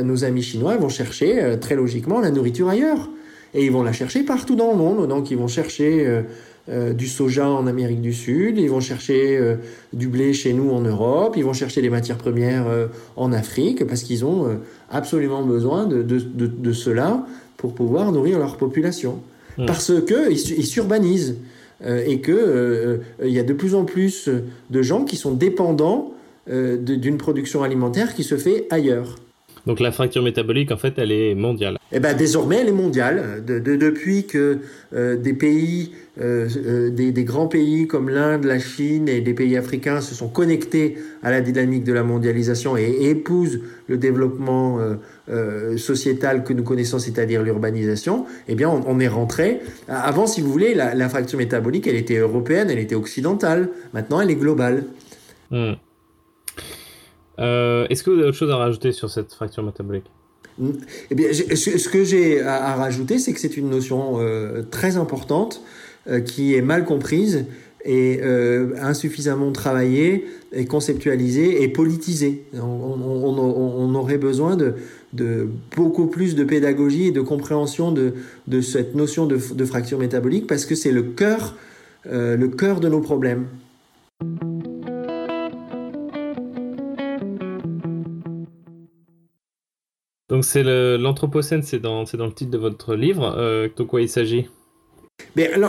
[0.02, 3.08] nos amis chinois, vont chercher très logiquement la nourriture ailleurs
[3.54, 5.08] et ils vont la chercher partout dans le monde.
[5.08, 6.22] Donc ils vont chercher euh,
[6.68, 9.56] euh, du soja en Amérique du Sud, ils vont chercher euh,
[9.92, 12.66] du blé chez nous en Europe, ils vont chercher des matières premières
[13.16, 14.58] en Afrique parce qu'ils ont
[14.90, 17.24] absolument besoin de, de, de, cela
[17.56, 19.20] pour pouvoir nourrir leur population.
[19.58, 19.66] Hmm.
[19.66, 21.36] Parce qu'ils ils s'urbanisent
[21.84, 24.28] et qu'il il y a de plus en plus
[24.70, 26.12] de gens qui sont dépendants
[26.46, 29.16] d'une production alimentaire qui se fait ailleurs.
[29.66, 31.78] Donc la fracture métabolique, en fait, elle est mondiale.
[31.92, 33.44] Eh ben désormais, elle est mondiale.
[33.46, 34.58] De, depuis que
[34.94, 39.34] euh, des pays, euh, euh, des, des, grands pays comme l'Inde, la Chine et des
[39.34, 44.78] pays africains se sont connectés à la dynamique de la mondialisation et, épousent le développement
[45.76, 49.60] sociétal que nous connaissons, c'est-à-dire l'urbanisation, eh bien, on, on, est rentré.
[49.88, 53.68] Avant, si vous voulez, la, la, fracture métabolique, elle était européenne, elle était occidentale.
[53.92, 54.84] Maintenant, elle est globale.
[55.50, 55.72] Hmm.
[57.40, 60.04] Euh, est-ce que vous avez autre chose à rajouter sur cette fracture métabolique?
[61.10, 65.62] Eh bien, ce que j'ai à, rajouter, c'est que c'est une notion euh, très importante
[66.08, 67.46] euh, qui est mal comprise
[67.82, 68.20] et
[68.78, 72.44] insuffisamment travaillée et conceptualisée et politisée.
[72.52, 78.12] On, aurait besoin de, beaucoup plus de pédagogie et de compréhension de,
[78.48, 81.54] de cette notion de, de, fracture métabolique parce que c'est le cœur,
[82.04, 83.46] le cœur de nos problèmes.
[90.40, 90.62] Donc c'est
[90.96, 93.34] l'Anthropocène, c'est dans, le titre de votre livre.
[93.36, 94.48] Euh, de quoi il s'agit?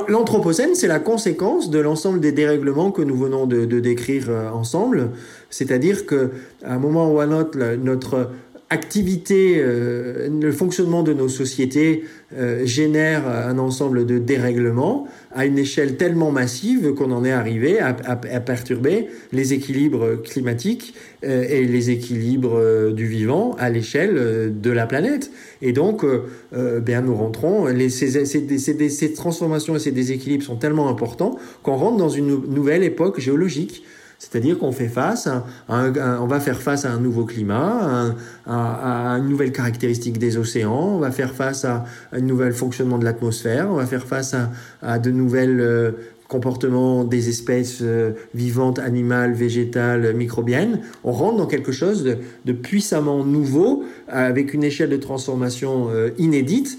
[0.07, 5.09] L'Anthropocène, c'est la conséquence de l'ensemble des dérèglements que nous venons de, décrire euh, ensemble.
[5.49, 6.29] C'est-à-dire qu'à
[6.63, 8.29] un moment ou à un autre, notre
[8.71, 15.59] activité, euh, le fonctionnement de nos sociétés euh, génère un ensemble de dérèglements à une
[15.59, 20.93] échelle tellement massive qu'on en est arrivé à, perturber les équilibres climatiques
[21.25, 25.31] euh, et les équilibres du vivant à l'échelle de la planète.
[25.61, 26.05] Et donc,
[26.53, 31.75] bien, nous rentrons, les, ces, ces, ces transformations et ces déséquilibres sont tellement importants qu'on
[31.75, 33.83] rentre dans une nouvelle époque géologique.
[34.21, 38.13] C'est-à-dire qu'on fait face, à, on va faire face à un nouveau climat,
[38.45, 43.03] à, une nouvelle caractéristique des océans, on va faire face à, un nouvel fonctionnement de
[43.03, 44.35] l'atmosphère, on va faire face
[44.83, 45.91] à, de nouvelles euh,
[46.27, 50.81] comportements des espèces euh, vivantes, animales, végétales, microbiennes.
[51.03, 56.77] On rentre dans quelque chose de, puissamment nouveau, avec une échelle de transformation euh, inédite,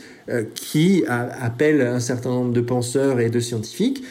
[0.54, 4.04] qui appelle un certain nombre de penseurs et de scientifiques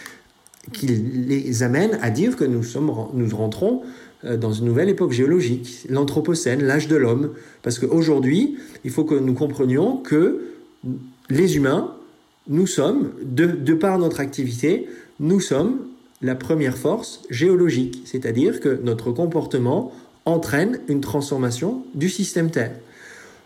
[0.74, 3.82] qui les amène à dire que nous, sommes, nous rentrons
[4.24, 7.32] euh, dans une nouvelle époque géologique, l'Anthropocène, l'âge de l'homme.
[7.63, 10.41] Parce qu'aujourd'hui, il faut que nous comprenions que
[11.30, 11.95] les humains,
[12.47, 14.88] nous sommes, de, par notre activité,
[15.19, 15.80] nous sommes
[16.21, 18.04] la première force géologique.
[18.06, 19.91] C'est-à-dire que notre comportement
[20.26, 22.76] entraîne une transformation du système Terre.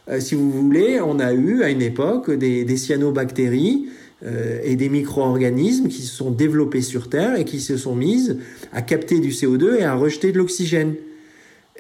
[0.09, 3.87] Euh, si vous voulez, on a eu à une époque des, des cyanobactéries
[4.23, 8.29] euh, et des micro-organismes qui se sont développés sur Terre et qui se sont mis
[8.71, 10.95] à capter du CO2 et à rejeter de l'oxygène.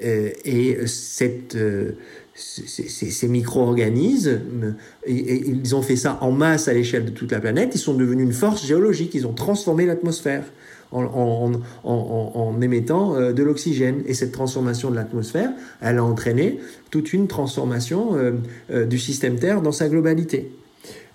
[0.03, 1.91] Euh, et cette, euh,
[2.35, 4.75] ces, micro-organismes,
[5.07, 8.25] ils ont fait ça en masse à l'échelle de toute la planète, ils sont devenus
[8.25, 10.43] une force géologique, ils ont transformé l'atmosphère.
[10.91, 11.51] En, en,
[11.83, 14.03] en, en, émettant de l'oxygène.
[14.05, 15.49] Et cette transformation de l'atmosphère,
[15.81, 18.15] elle a entraîné toute une transformation
[18.69, 20.51] du système Terre dans sa globalité.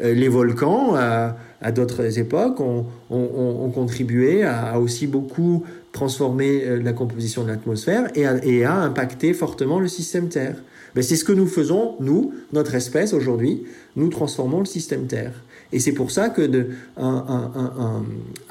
[0.02, 7.42] Euh, les volcans, à, d'autres époques, ont, contribué à, aussi beaucoup transformer euh, la composition
[7.44, 10.56] de l'atmosphère et, à, impacter fortement le système Terre.
[10.94, 13.64] Mais c'est ce que nous faisons, nous, notre espèce aujourd'hui,
[13.96, 15.32] nous transformons le système Terre.
[15.72, 18.02] Et c'est pour ça que un,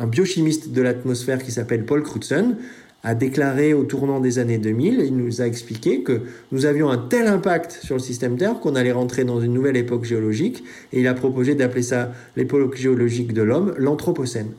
[0.08, 2.56] biochimiste de l'atmosphère qui s'appelle Paul Crutzen
[3.04, 6.98] a déclaré au tournant des années 2000, il nous a expliqué que nous avions un
[6.98, 11.00] tel impact sur le système Terre qu'on allait rentrer dans une nouvelle époque géologique, et
[11.00, 14.52] il a proposé d'appeler ça l'époque géologique de l'homme, l'Anthropocène.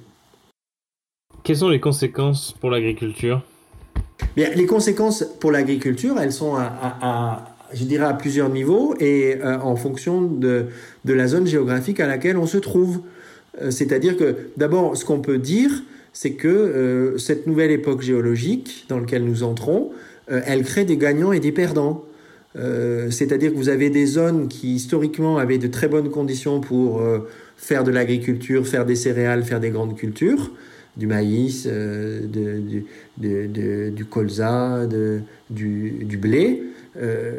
[1.43, 3.43] Quelles sont les conséquences pour l'agriculture?
[4.37, 9.59] Bien, les conséquences pour l'agriculture, elles sont à, je dirais à plusieurs niveaux et euh,
[9.59, 10.67] en fonction de,
[11.05, 13.01] de, la zone géographique à laquelle on se trouve.
[13.61, 15.71] Euh, c'est-à-dire que d'abord, ce qu'on peut dire,
[16.13, 19.91] c'est que euh, cette nouvelle époque géologique dans laquelle nous entrons,
[20.31, 22.05] euh, elle crée des gagnants et des perdants.
[22.57, 27.01] Euh, c'est-à-dire que vous avez des zones qui historiquement avaient de très bonnes conditions pour
[27.57, 30.51] faire de l'agriculture, faire des céréales, faire des grandes cultures,
[30.97, 32.85] du maïs, du
[34.11, 34.89] colza,
[35.49, 36.65] du, blé.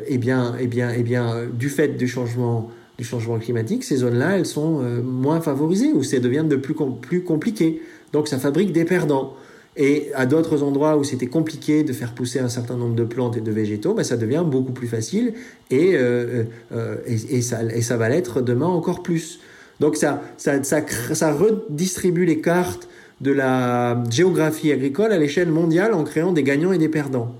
[0.07, 4.37] et bien, et bien, et bien, du fait du changement du changement climatique, ces zones-là,
[4.37, 7.81] elles sont moins favorisées ou ça devient de plus, plus compliqué.
[8.13, 9.35] Donc ça fabrique des perdants.
[9.77, 13.37] Et à d'autres endroits où c'était compliqué de faire pousser un certain nombre de plantes
[13.37, 15.33] et de végétaux, ben ça devient beaucoup plus facile
[15.69, 16.43] et, euh,
[16.73, 19.39] euh, et, ça, et ça va l'être demain encore plus.
[19.79, 20.81] Donc ça, ça, ça,
[21.13, 22.89] ça redistribue les cartes
[23.21, 27.33] de la géographie agricole à l'échelle mondiale en créant des gagnants et des perdants.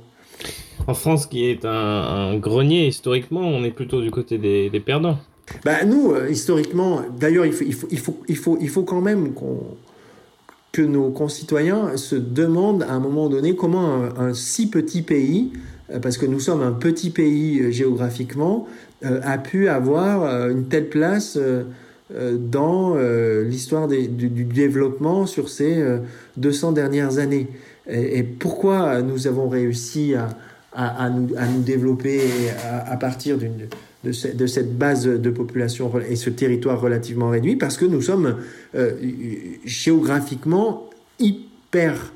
[0.88, 5.18] En France, qui est un, grenier historiquement, on est plutôt du côté des, des perdants.
[5.66, 8.84] Ben nous, euh, historiquement, d'ailleurs, il faut, il, faut, il, faut, il, faut, il faut
[8.84, 9.60] quand même qu'on
[10.72, 15.52] que nos concitoyens se demandent à un moment donné comment un, si petit pays,
[15.92, 18.68] euh, parce que nous sommes un petit pays euh, géographiquement,
[19.04, 21.38] euh, a pu avoir une telle place
[22.12, 22.96] dans
[23.46, 24.08] l'histoire du,
[24.44, 25.82] développement sur ces
[26.36, 27.48] 200 dernières années.
[27.90, 30.14] Et, pourquoi nous avons réussi
[30.74, 32.22] à, nous, développer
[32.86, 33.70] à partir d'une
[34.04, 34.12] de,
[34.48, 38.38] cette base de population et ce territoire relativement réduit parce que nous sommes
[38.76, 38.92] euh,
[39.66, 42.14] géographiquement hyper...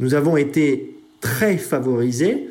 [0.00, 2.50] Nous avons été très favorisés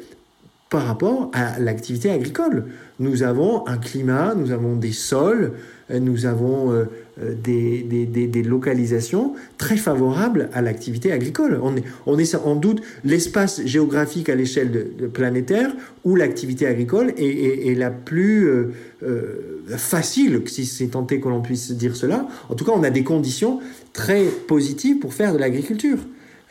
[0.69, 2.65] par rapport à l'activité agricole.
[2.99, 5.53] Nous avons un climat, nous avons des sols,
[5.89, 6.85] nous avons euh,
[7.23, 11.59] euh, des, localisations très favorables à l'activité agricole.
[11.63, 15.71] On est, on est en doute l'espace géographique à l'échelle planétaire
[16.03, 21.95] où l'activité agricole est, la plus euh, facile, si c'est tenté que l'on puisse dire
[21.95, 22.27] cela.
[22.49, 23.59] En tout cas, on a des conditions
[23.93, 25.99] très positives pour faire de l'agriculture.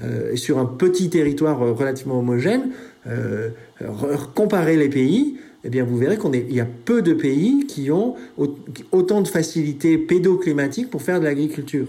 [0.03, 2.70] Euh, sur un petit territoire relativement homogène,
[4.35, 5.37] comparer les pays,
[5.72, 8.14] eh vous verrez qu'il y a peu de pays qui ont
[8.92, 11.88] autant de facilités pédoclimatiques pour faire de l'agriculture.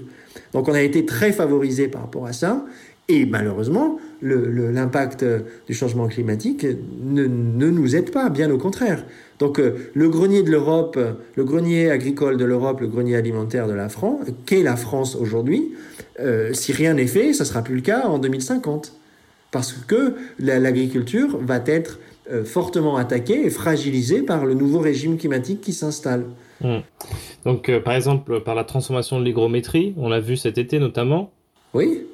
[0.54, 2.66] Donc on a été très favorisé par rapport à ça.
[3.10, 5.24] Et malheureusement, l'impact
[5.66, 6.66] du changement climatique
[7.02, 9.06] ne, ne, nous aide pas, bien au contraire.
[9.40, 11.00] Donc euh, le grenier de l'Europe,
[11.36, 15.74] le grenier agricole de l'Europe, le grenier alimentaire de la France, qu'est la France aujourd'hui,
[16.20, 18.94] euh, si rien n'est fait, ça sera plus le cas en 2050.
[19.52, 22.00] Parce que l'agriculture va être
[22.32, 26.26] euh, fortement attaquée et fragilisée par le nouveau régime climatique qui s'installe.
[26.62, 26.80] Hmm.
[27.46, 31.32] Donc, par exemple, par la transformation de l'hygrométrie, on l'a vu cet été notamment.
[31.74, 32.06] Oui.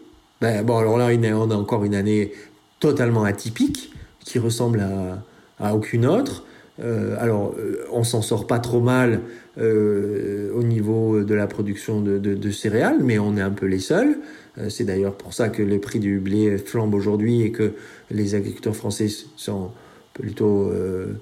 [0.42, 2.34] Ben, bon, alors là, on a encore une année
[2.80, 5.24] totalement atypique qui ressemble à,
[5.66, 6.44] à aucune autre.
[6.82, 9.22] Euh, alors, euh, on s'en sort pas trop mal
[9.60, 13.68] euh, au niveau de la production de, de, de, céréales, mais on est un peu
[13.68, 14.18] les seuls.
[14.58, 17.74] Euh, c'est d'ailleurs pour ça que les prix du blé flambent aujourd'hui et que
[18.10, 19.70] les agriculteurs français sont
[20.14, 21.14] plutôt euh,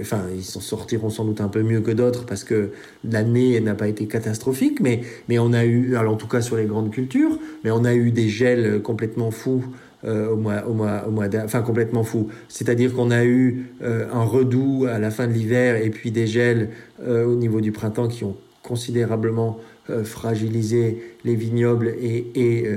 [0.00, 2.70] enfin, ils s'en sortiront sans doute un peu mieux que d'autres parce que
[3.04, 6.56] l'année n'a pas été catastrophique, mais, mais on a eu, alors en tout cas sur
[6.56, 9.64] les grandes cultures, mais on a eu des gels complètement fous
[10.04, 12.28] euh, au mois, au mois, au mois enfin complètement fou.
[12.48, 16.28] C'est-à-dire qu'on a eu euh, un redout à la fin de l'hiver et puis des
[16.28, 16.70] gels
[17.02, 19.58] euh, au niveau du printemps qui ont considérablement
[20.04, 22.68] fragilisé les vignobles et, et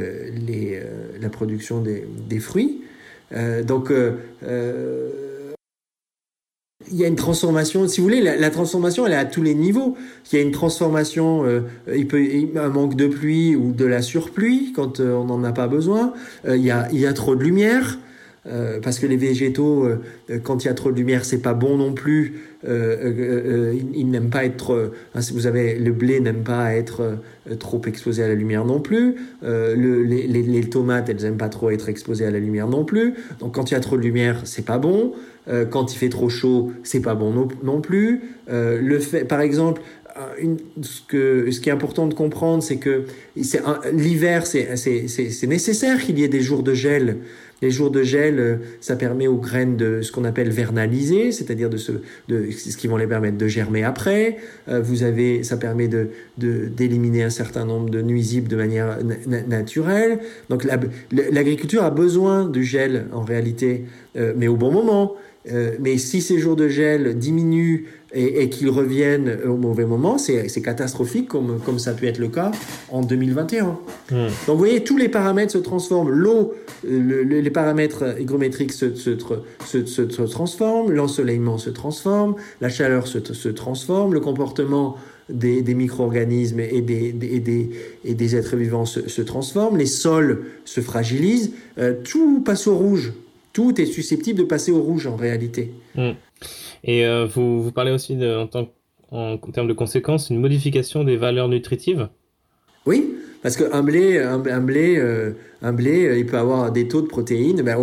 [0.48, 0.82] les,
[1.20, 2.84] la production des, des fruits.
[3.65, 3.91] Donc
[6.89, 9.54] il y a une transformation, si vous voulez, la, transformation, elle est à tous les
[9.54, 9.96] niveaux.
[10.32, 11.62] Il y a une transformation, euh,
[11.94, 15.52] il peut un manque de pluie ou de la surpluie quand euh, on n'en a
[15.52, 16.13] pas besoin.
[16.48, 18.00] Euh, il, y a, il y a trop de lumière.
[18.84, 19.88] parce que les végétaux,
[20.44, 22.51] quand il y a trop de lumière, c'est pas bon non plus.
[22.63, 24.91] Ils, n'aiment pas être.
[25.15, 27.17] Hein, si vous avez le blé n'aime pas être
[27.60, 29.15] trop exposé à la lumière non plus.
[29.41, 33.15] Le, les, les, tomates, elles n'aiment pas trop être exposées à la lumière non plus.
[33.39, 35.13] Donc quand il y a trop de lumière, c'est pas bon.
[35.47, 38.21] Euh, quand il fait trop chaud, c'est pas bon non, plus.
[38.50, 39.82] Euh, le fait, par exemple,
[40.39, 43.06] une, ce, que, ce qui est important de comprendre, c'est que
[43.93, 44.67] l'hiver, c'est
[45.47, 47.17] nécessaire qu'il y ait des jours de gel.
[47.62, 51.69] Les jours de gel, euh, ça permet aux graines de ce qu'on appelle vernaliser, c'est-à-dire
[51.69, 51.91] de ce,
[52.28, 54.38] de, ce qui vont les permettre de germer après.
[54.67, 58.97] vous avez, ça permet de d'éliminer un certain nombre de nuisibles de manière
[59.47, 60.19] naturelle.
[60.50, 60.65] Donc
[61.12, 65.15] l'agriculture a besoin du gel en réalité, mais au bon moment.
[65.49, 70.17] Euh, mais si ces jours de gel diminuent et, et qu'ils reviennent au mauvais moment,
[70.17, 72.51] c'est catastrophique comme, comme ça peut être le cas
[72.89, 73.65] en 2021.
[73.65, 73.75] Hmm.
[74.12, 76.12] Donc vous voyez, tous les paramètres se transforment.
[76.12, 79.17] L'eau, les paramètres hygrométriques se, se,
[79.65, 84.97] se, se transforment, l'ensoleillement se transforme, la chaleur se, transforme, le comportement
[85.30, 87.69] des, des micro-organismes et des, des, des,
[88.04, 92.75] et des êtres vivants se, se transforme, les sols se fragilisent, euh, tout passe au
[92.75, 93.13] rouge
[93.54, 95.72] tout est susceptible de passer au rouge en réalité.
[95.96, 96.12] Hmm.
[96.84, 98.50] Et euh, vous, vous, parlez aussi de, en,
[99.12, 102.10] en, termes de conséquences, une modification des valeurs nutritives?
[102.86, 107.02] Oui, parce qu'un blé, un, blé, euh, un blé, euh, il peut avoir des taux
[107.02, 107.62] de protéines.
[107.62, 107.78] Ben,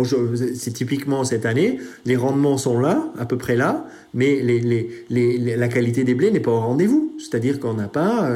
[0.55, 4.89] c'est typiquement cette année, les rendements sont là, à peu près là, mais les, les,
[5.09, 7.13] les, la qualité des blés n'est pas au rendez-vous.
[7.17, 8.29] C'est-à-dire qu'on n'a pas,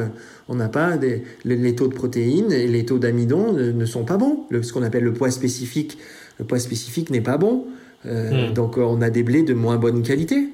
[0.48, 4.16] on n'a pas des, les, taux de protéines et les taux d'amidon ne, sont pas
[4.16, 4.46] bons.
[4.50, 5.98] Le, ce qu'on appelle le poids spécifique
[6.38, 7.66] le poids spécifique n'est pas bon.
[8.06, 8.54] Euh, hmm.
[8.54, 10.48] Donc euh, on a des blés de moins bonne qualité.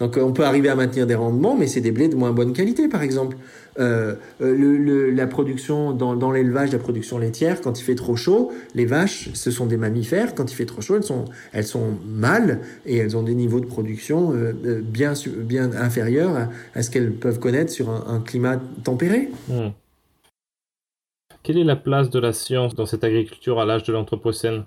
[0.00, 2.32] Donc euh, on peut arriver à maintenir des rendements, mais c'est des blés de moins
[2.32, 3.36] bonne qualité, par exemple.
[3.76, 9.50] la production dans, l'élevage, la production laitière, quand il fait trop chaud, les vaches, ce
[9.50, 10.34] sont des mammifères.
[10.34, 13.60] Quand il fait trop chaud, elles sont, elles sont mâles et elles ont des niveaux
[13.60, 14.34] de production
[14.82, 19.30] bien, bien inférieurs à, ce qu'elles peuvent connaître sur un, climat tempéré.
[19.48, 19.68] Hmm.
[21.42, 24.64] Quelle est la place de la science dans cette agriculture à l'âge de l'Anthropocène?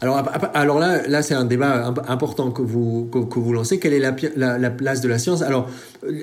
[0.00, 0.22] Alors,
[0.54, 3.80] alors là, là c'est un débat important que vous, que, vous lancez.
[3.80, 3.98] Quelle est
[4.36, 5.42] la, la, place de la science?
[5.42, 5.68] Alors,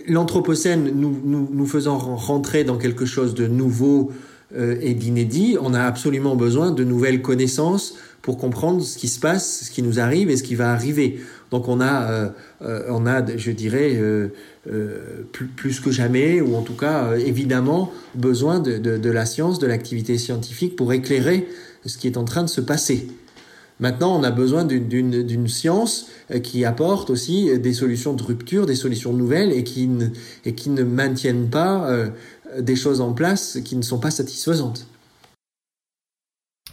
[0.08, 4.12] l'Anthropocène, nous, nous, nous, faisant rentrer dans quelque chose de nouveau
[4.56, 9.20] euh, et d'inédit, on a absolument besoin de nouvelles connaissances pour comprendre ce qui se
[9.20, 11.20] passe, ce qui nous arrive et ce qui va arriver.
[11.52, 12.30] Donc on a, euh,
[12.62, 14.00] euh, on a je dirais,
[15.34, 19.68] plus, plus, que jamais, ou en tout cas évidemment, besoin de, de la science, de
[19.68, 21.46] l'activité scientifique pour éclairer
[21.86, 23.10] ce qui est en train de se passer.
[23.80, 28.76] Maintenant, on a besoin d'une science euh, qui apporte aussi des solutions de rupture, des
[28.76, 30.08] solutions nouvelles et qui ne,
[30.46, 32.10] et qui ne maintiennent pas euh,
[32.60, 34.88] des choses en place qui ne sont pas satisfaisantes.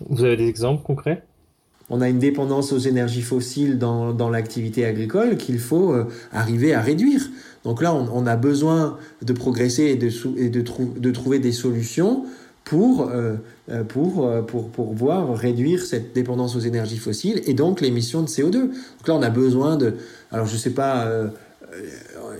[0.09, 1.25] Vous avez des exemples concrets?
[1.91, 6.73] On a une dépendance aux énergies fossiles dans, dans l'activité agricole qu'il faut euh, arriver
[6.73, 7.29] à réduire.
[7.65, 10.65] Donc là, on, on, a besoin de progresser et de, et de,
[10.99, 12.25] de trouver des solutions
[12.65, 13.11] pour,
[13.89, 18.53] pour, pour, pour pouvoir réduire cette dépendance aux énergies fossiles et donc l'émission de CO2.
[18.53, 19.95] Donc là, on a besoin de...
[20.31, 21.07] Alors, je sais pas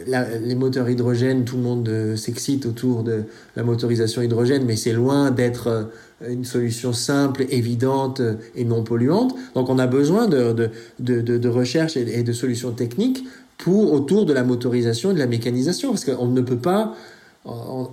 [0.07, 3.25] les moteurs hydrogène, tout le monde euh, s'excite autour de
[3.57, 5.85] la motorisation hydrogène, mais c'est loin d'être euh,
[6.29, 9.35] une solution simple, évidente euh, et non polluante.
[9.55, 13.25] Donc on a besoin de, de, de, de recherche et de solutions techniques
[13.59, 16.95] pour autour de la motorisation et de la mécanisation, parce qu'on ne peut pas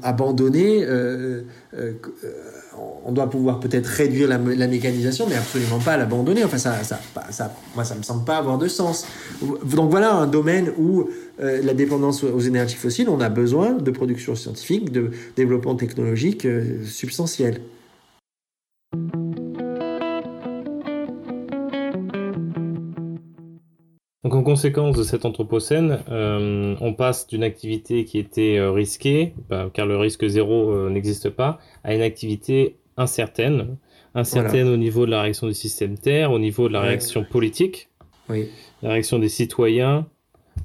[0.03, 0.83] abandonner.
[0.83, 1.41] Euh,
[1.73, 1.93] euh,
[3.05, 6.43] on doit pouvoir peut-être réduire la, mécanisation, mais absolument pas l'abandonner.
[6.43, 9.05] Enfin, ça, ça, ça, moi, ça me semble pas avoir de sens.
[9.41, 11.09] Donc voilà un domaine où
[11.41, 16.47] euh, la dépendance aux énergies fossiles, on a besoin de production scientifique, de développement technologique
[16.85, 17.59] substantiel.
[24.23, 29.33] Donc en conséquence de cette anthropocène, euh, on passe d'une activité qui était euh, risquée,
[29.47, 33.77] bah, car le risque zéro euh, n'existe pas, à une activité incertaine,
[34.15, 37.87] incertaine au niveau de la réaction du système Terre, au niveau de la réaction politique,
[38.27, 38.49] oui.
[38.81, 40.05] la réaction des citoyens.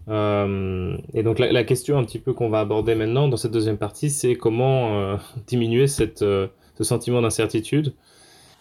[0.08, 4.10] et donc la, question un petit peu qu'on va aborder maintenant dans cette deuxième partie,
[4.10, 6.50] c'est comment diminuer cette, ce
[6.80, 7.94] sentiment d'incertitude.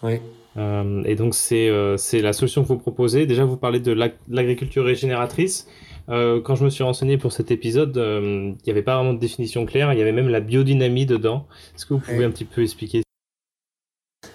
[0.04, 0.20] Oui.
[0.58, 3.26] Euh, et donc euh, c'est la solution que vous proposez.
[3.26, 3.92] Déjà, vous parlez de
[4.30, 5.68] l'agriculture régénératrice.
[6.10, 9.20] Euh, quand je me suis renseigné pour cet épisode, il n'y avait pas vraiment de
[9.20, 9.94] définition claire.
[9.94, 11.48] Il y avait même la biodynamie dedans.
[11.76, 13.04] Est-ce que vous pouvez un petit peu expliquer?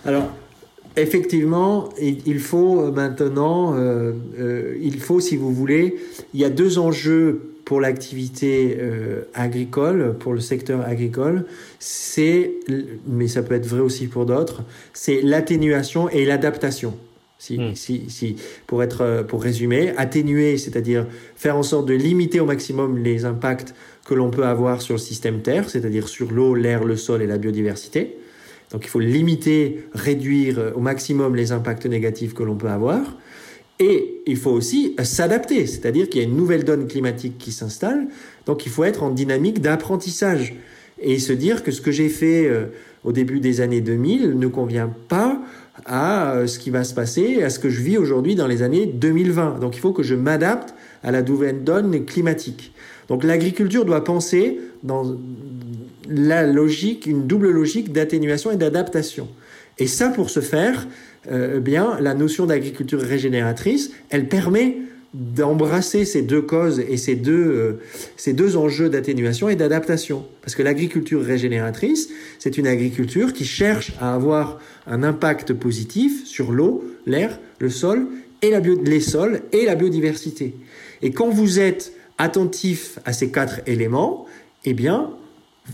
[0.05, 0.31] Alors,
[1.01, 3.75] effectivement, il faut maintenant,
[4.81, 5.97] il faut, si vous voulez,
[6.35, 11.45] il y a deux enjeux pour l'activité euh, agricole, pour le secteur agricole,
[11.79, 12.53] c'est,
[13.07, 14.63] mais ça peut être vrai aussi pour d'autres,
[14.95, 16.95] c'est l'atténuation et l'adaptation.
[17.39, 17.75] Si, hmm.
[17.75, 18.37] si, si,
[18.67, 23.27] pour être, euh, pour résumer, atténuer, c'est-à-dire faire en sorte de limiter au maximum les
[23.27, 23.75] impacts
[24.07, 27.27] que l'on peut avoir sur le système Terre, c'est-à-dire sur l'eau, l'air, le sol et
[27.27, 28.17] la biodiversité.
[28.71, 33.17] Donc il faut limiter, réduire au maximum les impacts négatifs que l'on peut avoir.
[33.81, 38.09] Et il faut aussi s'adapter, c'est-à-dire qu'il y a une nouvelle donne climatique qui s'installe,
[38.45, 40.57] donc il faut être en dynamique d'apprentissage
[41.01, 42.67] et se dire que ce que j'ai fait euh,
[43.05, 45.41] au début des années 2000 ne convient pas
[45.87, 48.63] à euh, ce qui va se passer, à ce que je vis aujourd'hui dans les
[48.63, 49.61] années 2020.
[49.61, 52.73] Donc il faut que je m'adapte à la nouvelle donne climatique.
[53.09, 55.17] Donc l'agriculture doit penser dans
[56.09, 59.29] la logique, une double logique d'atténuation et d'adaptation.
[59.79, 60.89] Et ça, pour ce faire,
[61.31, 64.79] euh, eh bien, la notion d'agriculture régénératrice, elle permet
[65.15, 67.81] d'embrasser ces deux causes et ces deux, euh,
[68.17, 70.27] ces deux enjeux d'atténuation et d'adaptation.
[70.43, 76.53] Parce que l'agriculture régénératrice, c'est une agriculture qui cherche à avoir un impact positif sur
[76.53, 78.07] l'eau, l'air, le sol,
[78.43, 80.55] et la bio, les sols et la biodiversité.
[81.03, 84.27] Et quand vous êtes attentif à ces quatre éléments,
[84.65, 85.11] eh bien,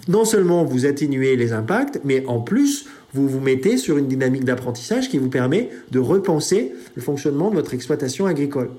[0.08, 4.44] non seulement vous atténuez les impacts, mais en plus, vous vous mettez sur une dynamique
[4.44, 8.70] d'apprentissage qui vous permet de repenser le fonctionnement de votre exploitation agricole.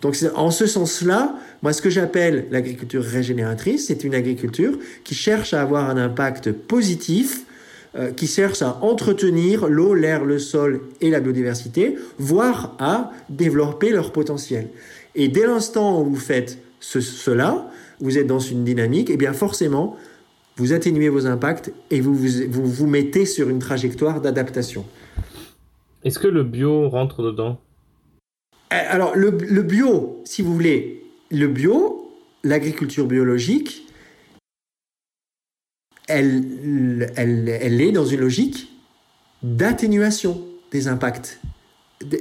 [0.00, 5.54] Donc en ce sens-là, moi ce que j'appelle l'agriculture régénératrice, c'est une agriculture qui cherche
[5.54, 7.44] à avoir un impact positif,
[7.96, 13.90] euh, qui cherche à entretenir l'eau, l'air, le sol et la biodiversité, voire à développer
[13.90, 14.68] leur potentiel.
[15.14, 17.68] Et dès l'instant où vous faites cela,
[18.00, 19.96] vous êtes dans une dynamique, et bien forcément,
[20.58, 24.84] vous atténuez vos impacts et vous vous, vous, mettez sur une trajectoire d'adaptation.
[26.04, 27.60] Est-ce que le bio rentre dedans?
[28.70, 33.86] Eh, Alors, le, le, bio, si vous voulez, le bio, l'agriculture biologique,
[36.08, 38.68] elle, elle, elle est dans une logique
[39.42, 41.40] d'atténuation des impacts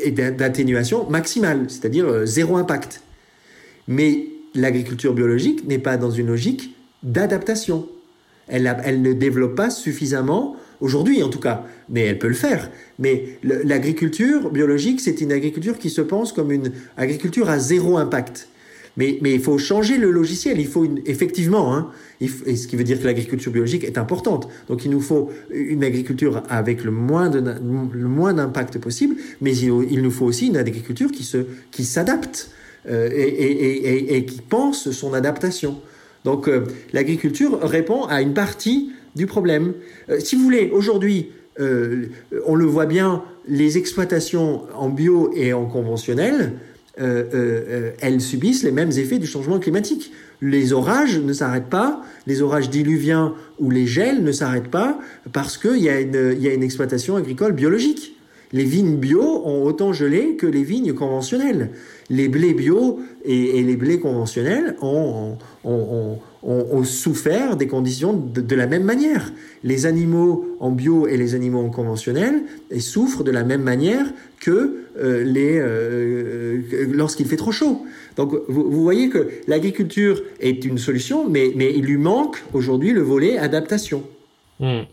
[0.01, 3.01] et d'atténuation maximale, c'est-à-dire euh, zéro impact.
[3.87, 7.87] Mais l'agriculture biologique n'est pas dans une logique d'adaptation.
[8.47, 12.69] Elle, ne développe pas suffisamment, aujourd'hui en tout cas, mais elle peut le faire.
[12.99, 18.47] Mais l'agriculture biologique, c'est une agriculture qui se pense comme une agriculture à zéro impact.
[18.97, 20.59] Mais, il faut changer le logiciel.
[20.59, 24.49] Il faut effectivement, hein, et ce qui veut dire que l'agriculture biologique est importante.
[24.67, 30.25] Donc il nous faut une agriculture avec le moins d'impact possible, mais il, nous faut
[30.25, 32.49] aussi une agriculture qui s'adapte
[32.89, 35.81] euh, et, qui pense son adaptation.
[36.27, 39.71] Donc euh, l'agriculture répond à une partie du problème.
[40.09, 41.29] Euh, si vous voulez, aujourd'hui,
[41.61, 42.07] euh,
[42.45, 46.53] on le voit bien, les exploitations en bio et en conventionnel,
[46.97, 50.11] elles subissent les mêmes effets du changement climatique.
[50.41, 54.99] Les orages ne s'arrêtent pas, les orages diluviens ou les gels ne s'arrêtent pas
[55.31, 58.16] parce qu'il y, a une exploitation agricole biologique.
[58.53, 61.71] Les vignes bio ont autant gelé que les vignes conventionnelles.
[62.09, 65.37] Les blés bio et, les blés conventionnels ont,
[66.85, 69.33] souffert des conditions de, la même manière.
[69.63, 72.43] Les animaux en bio et les animaux en conventionnel
[72.79, 74.05] souffrent de la même manière
[74.39, 76.61] que euh, les euh,
[76.93, 77.85] lorsqu'il fait trop chaud.
[78.15, 83.01] Donc vous, voyez que l'agriculture est une solution, mais, mais il lui manque aujourd'hui le
[83.01, 84.03] volet adaptation.
[84.59, 84.83] Hmm.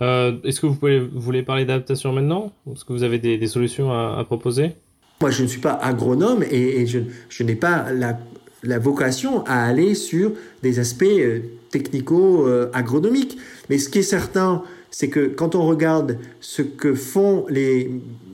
[0.00, 0.78] Euh, est-ce que vous,
[1.12, 2.52] voulez parler d'adaptation maintenant?
[2.72, 4.72] Est-ce que vous avez des, solutions à, proposer?
[5.20, 10.32] Moi, je ne suis pas agronome et, je, n'ai pas la, vocation à aller sur
[10.62, 11.40] des aspects euh,
[11.70, 13.36] technico-agronomiques.
[13.36, 17.90] Euh, Mais ce qui est certain, c'est que quand on regarde ce que font les,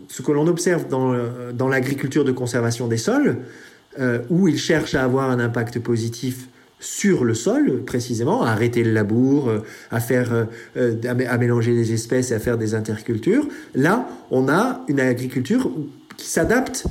[0.09, 3.39] ce que l'on observe dans l'agriculture de conservation des sols,
[4.29, 6.49] où ils cherchent à avoir un impact positif
[6.85, 9.61] sur le sol, précisément, à arrêter le labour, euh,
[9.91, 10.45] à faire, euh,
[10.76, 13.49] euh, à mélanger des espèces et à faire des intercultures.
[13.74, 15.70] Là, on a une agriculture
[16.16, 16.85] qui s'adapte,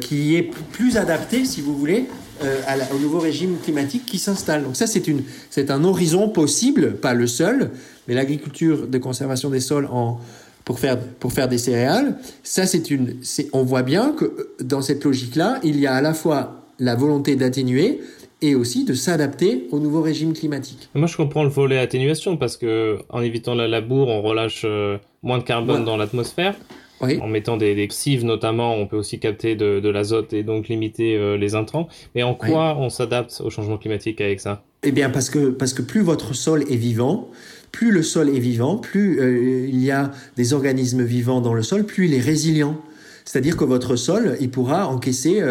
[0.00, 2.06] qui est plus adaptée, si vous voulez,
[2.40, 4.64] au nouveau régime climatique qui s'installe.
[4.64, 7.70] Donc ça, c'est une, c'est un horizon possible, pas le seul,
[8.06, 10.20] mais l'agriculture de conservation des sols en
[10.64, 13.16] pour faire, pour faire des céréales, ça c'est une,
[13.54, 17.36] on voit bien que dans cette logique-là, il y a à la fois la volonté
[17.36, 18.00] d'atténuer,
[18.40, 20.88] et aussi de s'adapter au nouveau régime climatique.
[20.94, 24.98] Moi, je comprends le volet atténuation parce que en évitant la labour, on relâche euh,
[25.22, 26.54] moins de carbone dans l'atmosphère.
[27.00, 30.66] En mettant des, des cives notamment, on peut aussi capter de, de l'azote et donc
[30.66, 31.88] limiter euh, les intrants.
[32.16, 34.64] Mais en quoi on s'adapte au changement climatique avec ça?
[34.82, 37.28] Eh bien, parce que, parce que plus votre sol est vivant,
[37.70, 41.62] plus le sol est vivant, plus euh, il y a des organismes vivants dans le
[41.62, 42.76] sol, plus il est résilient.
[43.24, 45.42] C'est-à-dire que votre sol, il pourra encaisser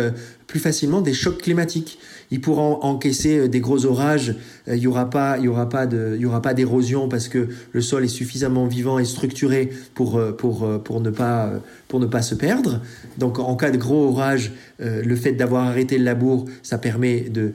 [0.47, 1.99] plus facilement des chocs climatiques
[2.31, 4.35] il pourra encaisser euh, des gros orages.
[4.67, 7.07] Euh, il y aura pas, il y aura pas de, il y aura pas d'érosion
[7.07, 11.51] parce que le sol est suffisamment vivant et structuré pour euh, pour pour ne pas
[11.87, 12.81] pour ne pas se perdre.
[13.17, 17.53] Donc en cas de gros orage, le fait d'avoir arrêté le labour, ça permet de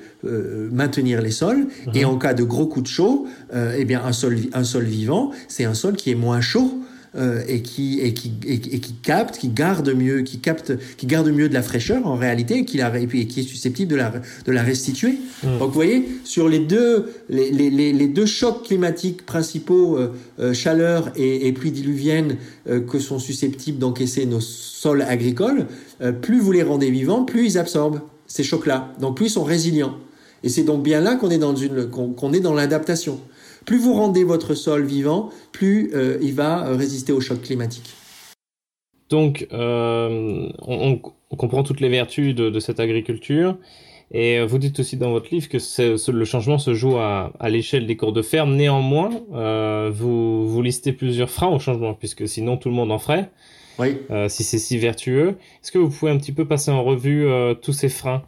[0.73, 1.67] maintenir les sols.
[1.87, 1.93] Mhm.
[1.95, 5.33] Et en cas de gros coups de chaud, eh bien un sol un sol vivant,
[5.49, 6.83] c'est un sol qui est moins chaud
[7.15, 11.29] euh, et qui et qui et, qui capte, qui garde mieux, qui capte, qui garde
[11.29, 14.13] mieux de la fraîcheur en réalité, et qui la et qui est susceptible de la
[14.47, 15.19] de la restituer.
[15.43, 15.59] Mm.
[15.59, 20.55] Donc vous voyez sur les deux les, les, les deux chocs climatiques principaux, euh, euh,
[20.55, 22.37] chaleur et, et pluie diluvienne,
[22.67, 25.67] que sont susceptibles d'encaisser nos sols agricoles,
[26.23, 28.95] plus vous les rendez vivants, plus ils absorbent ces chocs-là.
[29.01, 29.97] Donc plus ils sont résilients.
[30.45, 33.21] Et c'est donc bien là qu'on est dans une qu'on est dans l'adaptation.
[33.65, 37.91] Plus vous rendez votre sol vivant, plus euh, il va euh, résister au choc climatique.
[39.09, 41.01] Donc, euh, on,
[41.37, 43.57] comprend toutes les vertus de, cette agriculture.
[44.11, 47.97] Et vous dites aussi dans votre livre que le changement se joue à, l'échelle des
[47.97, 48.55] cours de ferme.
[48.55, 49.11] Néanmoins,
[49.91, 53.31] vous, vous listez plusieurs freins au changement, puisque sinon tout le monde en ferait.
[53.79, 53.97] Oui.
[54.29, 55.37] si c'est si vertueux.
[55.63, 57.27] Est-ce que vous pouvez un petit peu passer en revue
[57.63, 58.23] tous ces freins?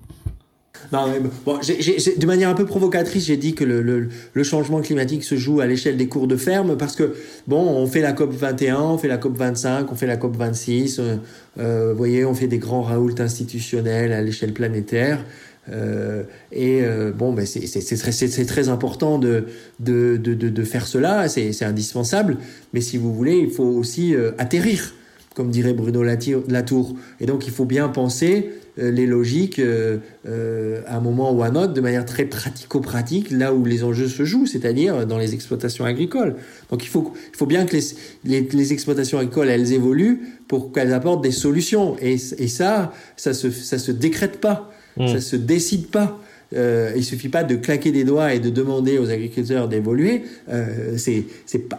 [0.92, 1.06] Non,
[1.44, 5.34] bon, de manière un peu provocatrice, j'ai dit que le, le, le, changement climatique se
[5.34, 7.14] joue à l'échelle des cours de ferme parce que,
[7.46, 10.36] bon, on fait la COP 21, on fait la COP 25, on fait la COP
[10.36, 11.16] 26, euh,
[11.58, 15.24] euh, vous voyez, on fait des grands raoults institutionnels à l'échelle planétaire.
[15.70, 19.46] Euh, et euh, bon, ben c'est très, très important de,
[19.80, 22.36] de, de, de faire cela, c'est indispensable.
[22.72, 24.94] Mais si vous voulez, il faut aussi euh, atterrir
[25.34, 26.94] comme dirait Bruno Latour.
[27.20, 31.42] Et donc il faut bien penser euh, les logiques euh, euh, à un moment ou
[31.42, 35.18] à un autre de manière très pratico-pratique, là où les enjeux se jouent, c'est-à-dire dans
[35.18, 36.34] les exploitations agricoles.
[36.70, 37.76] Donc il faut, il faut bien que
[38.24, 41.96] les, les, exploitations agricoles, elles évoluent pour qu'elles apportent des solutions.
[42.00, 45.08] Et, et ça, ça se, ça se décrète pas, mmh.
[45.08, 46.20] ça se décide pas.
[46.54, 50.22] Euh, il suffit pas de claquer des doigts et de demander aux agriculteurs d'évoluer.
[50.48, 51.24] Euh, c'est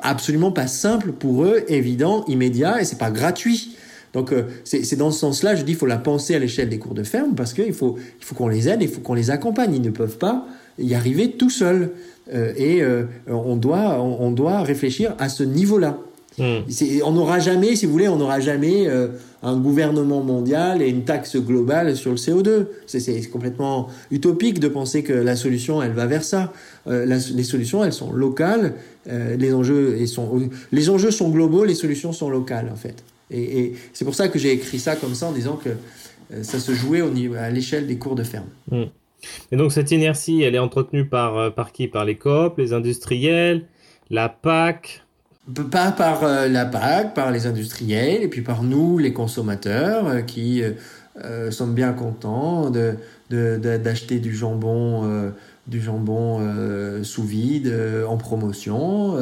[0.02, 3.78] absolument pas simple pour eux, évident, immédiat, et c'est pas gratuit.
[4.14, 6.80] Donc euh, c'est dans ce sens-là, je dis, il faut la penser à l'échelle des
[6.80, 9.30] cours de ferme parce qu'il faut il faut qu'on les aide, il faut qu'on les
[9.30, 9.76] accompagne.
[9.76, 10.48] Ils ne peuvent pas
[10.80, 11.92] y arriver tout seuls.
[12.34, 15.98] Euh, et euh, on doit on, doit réfléchir à ce niveau-là.
[16.38, 16.62] Hmm.
[17.06, 19.10] On n'aura jamais, si vous voulez, on n'aura jamais euh,
[19.46, 22.66] un gouvernement mondial et une taxe globale sur le CO2.
[22.88, 26.52] C'est complètement utopique de penser que la solution, elle va vers ça.
[26.88, 28.74] Euh, les solutions, elles sont locales.
[29.08, 33.04] Euh, les enjeux, sont, globaux, les solutions sont locales en fait.
[33.30, 35.70] Et, c'est pour ça que j'ai écrit ça comme ça en disant que
[36.42, 38.48] ça se jouait au niveau, à l'échelle des cours de ferme.
[38.72, 38.86] Hmm.
[39.52, 41.88] Et donc cette inertie, elle est entretenue par, par qui?
[41.88, 43.66] Par les coop, les industriels,
[44.10, 45.05] la PAC,
[45.54, 50.22] pas par euh, la PAC, par les industriels, et puis par nous, les consommateurs, euh,
[50.22, 50.64] qui
[51.24, 52.98] euh, sommes bien contents de,
[53.30, 55.32] d'acheter du jambon,
[55.66, 56.42] du jambon
[57.04, 57.74] sous vide
[58.08, 59.18] en promotion.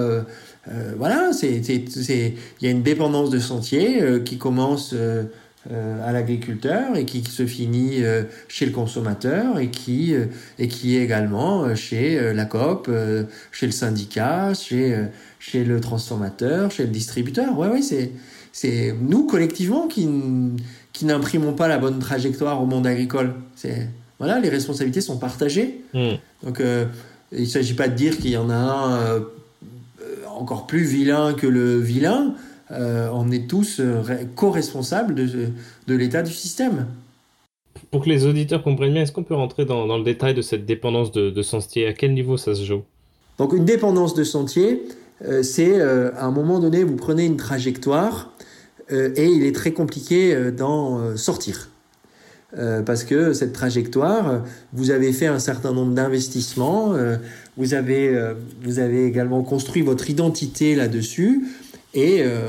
[0.97, 4.95] voilà, c'est, il y a une dépendance de sentier qui commence
[5.70, 8.01] à l'agriculteur et qui, se finit
[8.47, 10.14] chez le consommateur et qui,
[10.59, 12.89] et qui est également chez la COP,
[13.51, 15.05] chez le syndicat, chez,
[15.39, 17.57] chez le transformateur, chez le distributeur.
[17.57, 18.11] Ouais, ouais, c'est,
[18.51, 20.09] c'est nous collectivement qui,
[20.91, 23.34] qui n'imprimons pas la bonne trajectoire au monde agricole.
[23.55, 23.88] C'est,
[24.20, 25.82] voilà, les responsabilités sont partagées.
[25.93, 26.16] Hmm.
[26.43, 26.61] Donc,
[27.32, 29.24] il ne s'agit pas de dire qu'il y en a un
[30.43, 32.34] encore plus vilain que le vilain,
[32.72, 34.01] euh, on est tous euh,
[34.36, 35.49] co-responsables de,
[35.88, 36.88] de l'état du système.
[37.91, 40.41] Pour que les auditeurs comprennent bien, est-ce qu'on peut rentrer dans, dans, le détail de
[40.41, 42.84] cette dépendance de, de, sentier À quel niveau ça se joue?
[43.38, 44.84] Donc une dépendance de sentier,
[45.26, 48.32] euh, c'est à un moment donné, vous prenez une trajectoire
[48.89, 51.70] et il est très compliqué d'en sortir.
[52.86, 54.43] parce que cette trajectoire,
[54.74, 56.93] vous avez fait un certain nombre d'investissements,
[57.55, 61.47] vous avez, vous avez également construit votre identité là-dessus,
[61.93, 62.47] et euh,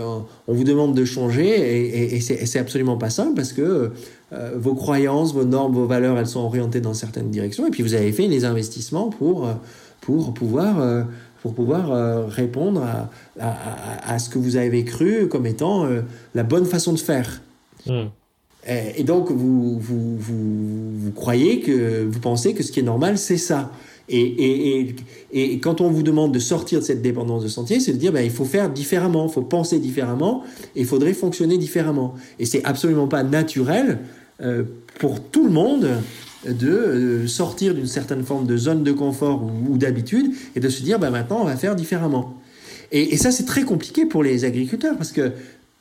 [0.49, 3.92] on vous demande de changer et, et, c'est absolument pas simple parce que
[4.32, 7.82] euh, vos croyances, vos normes, vos valeurs, elles sont orientées dans certaines directions et puis
[7.82, 9.49] vous avez fait les investissements pour,
[10.01, 11.03] pour pouvoir, euh,
[11.42, 15.86] pour pouvoir répondre à, à, à, ce que vous avez cru comme étant
[16.34, 17.42] la bonne façon de faire.
[17.86, 18.07] Hmm.
[18.66, 23.18] Et, donc vous, vous, vous, vous croyez que vous pensez que ce qui est normal,
[23.18, 23.70] c'est ça.
[24.09, 24.97] Et, et,
[25.33, 28.13] et, quand on vous demande de sortir de cette dépendance de sentier, c'est de dire
[28.13, 30.43] ben, il faut faire différemment, il faut penser différemment,
[30.77, 32.15] il faudrait fonctionner différemment.
[32.39, 34.01] Et c'est absolument pas naturel
[34.43, 34.65] euh,
[34.99, 35.89] pour tout le monde
[36.47, 40.83] de euh, sortir d'une certaine forme de zone de confort ou, d'habitude et de se
[40.83, 42.35] dire ben, maintenant on va faire différemment.
[42.93, 45.33] Et, ça c'est très compliqué pour les agriculteurs parce que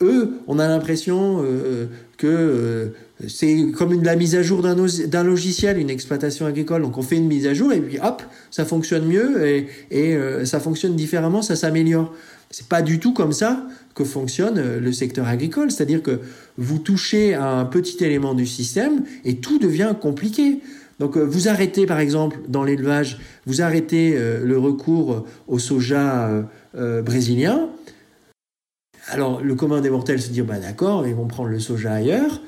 [0.03, 1.87] eux, on a l'impression euh,
[2.17, 2.87] que euh,
[3.27, 6.81] c'est comme la mise à jour d'un logiciel, une exploitation agricole.
[6.81, 9.67] Donc on fait une mise à jour et puis hop, ça fonctionne mieux et,
[10.15, 12.13] euh, ça fonctionne différemment, ça s'améliore.
[12.51, 15.71] C'est pas du tout comme ça que fonctionne le secteur agricole.
[15.71, 16.19] C'est-à-dire que
[16.57, 20.59] vous touchez à un petit élément du système et tout devient compliqué.
[20.99, 26.29] Donc vous arrêtez par exemple dans l'élevage, vous arrêtez le recours au soja
[26.75, 27.69] brésilien
[29.09, 32.41] alors le commun des mortels se dit bah d'accord, ils vont prendre le soja ailleurs.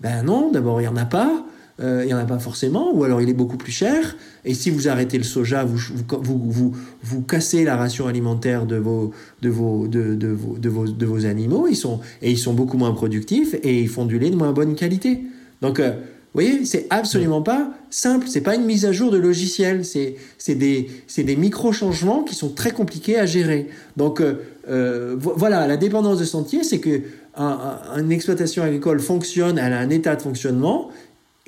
[0.00, 1.44] Ben non, d'abord il n'y en a pas,
[1.80, 4.16] euh, il n'y en a pas forcément, ou alors il est beaucoup plus cher.
[4.44, 9.12] Et si vous arrêtez le soja, vous, cassez la ration alimentaire de vos
[11.26, 14.36] animaux, ils sont, et ils sont beaucoup moins productifs et ils font du lait de
[14.36, 15.22] moins bonne qualité.
[15.62, 15.92] Donc euh,
[16.34, 18.26] vous voyez, c'est absolument pas simple.
[18.28, 19.84] C'est pas une mise à jour de logiciel.
[19.84, 23.68] C'est c'est des c'est des micro changements qui sont très compliqués à gérer.
[23.96, 27.02] Donc euh, euh voilà, la dépendance de sentier, c'est que
[27.36, 30.90] un, une exploitation agricole fonctionne, elle a un état de fonctionnement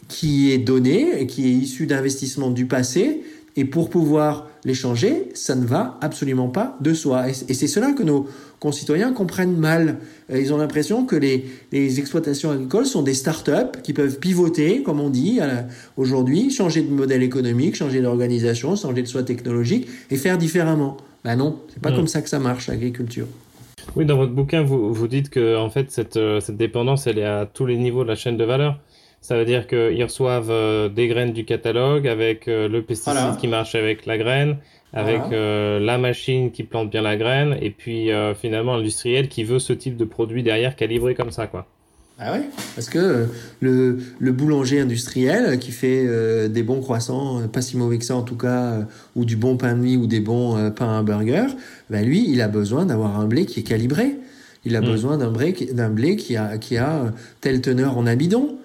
[0.08, 3.24] qui est donné et qui est issu d'investissements du passé.
[3.56, 7.28] Et pour pouvoir les changer, ça ne va absolument pas de soi.
[7.28, 8.26] Et c'est cela que nos
[8.60, 9.98] concitoyens comprennent mal.
[10.30, 14.82] Euh, ils ont l'impression que les, les, exploitations agricoles sont des start-up qui peuvent pivoter,
[14.82, 15.40] comme on dit
[15.96, 20.96] aujourd'hui, changer de modèle économique, changer d'organisation, changer de soi technologique et faire différemment.
[21.24, 21.96] Ben non, c'est pas hmm.
[21.96, 23.26] comme ça que ça marche l'agriculture.
[23.94, 27.18] Oui, dans votre bouquin, vous, vous dites que en fait cette, euh, cette dépendance, elle
[27.18, 28.78] est à tous les niveaux de la chaîne de valeur.
[29.26, 33.74] Ça veut dire qu'ils reçoivent euh, des graines du catalogue avec le pesticide qui marche
[33.74, 34.56] avec la graine,
[34.96, 39.44] avec euh, la machine qui plante bien la graine et puis euh, finalement l'industriel qui
[39.44, 41.66] veut ce type de produit derrière calibré comme ça quoi.
[42.18, 43.26] Ah oui, parce que euh,
[43.60, 48.22] le, le, boulanger industriel qui fait des bons croissants, pas si mauvais que ça en
[48.22, 51.48] tout cas, ou du bon pain de mie ou des bons pains à burger,
[51.90, 54.14] ben lui, il a besoin d'avoir un blé qui est calibré.
[54.64, 54.86] Il a hmm.
[54.86, 57.12] besoin d'un blé, d'un blé qui a, qui a
[57.42, 58.56] telle teneur en amidon.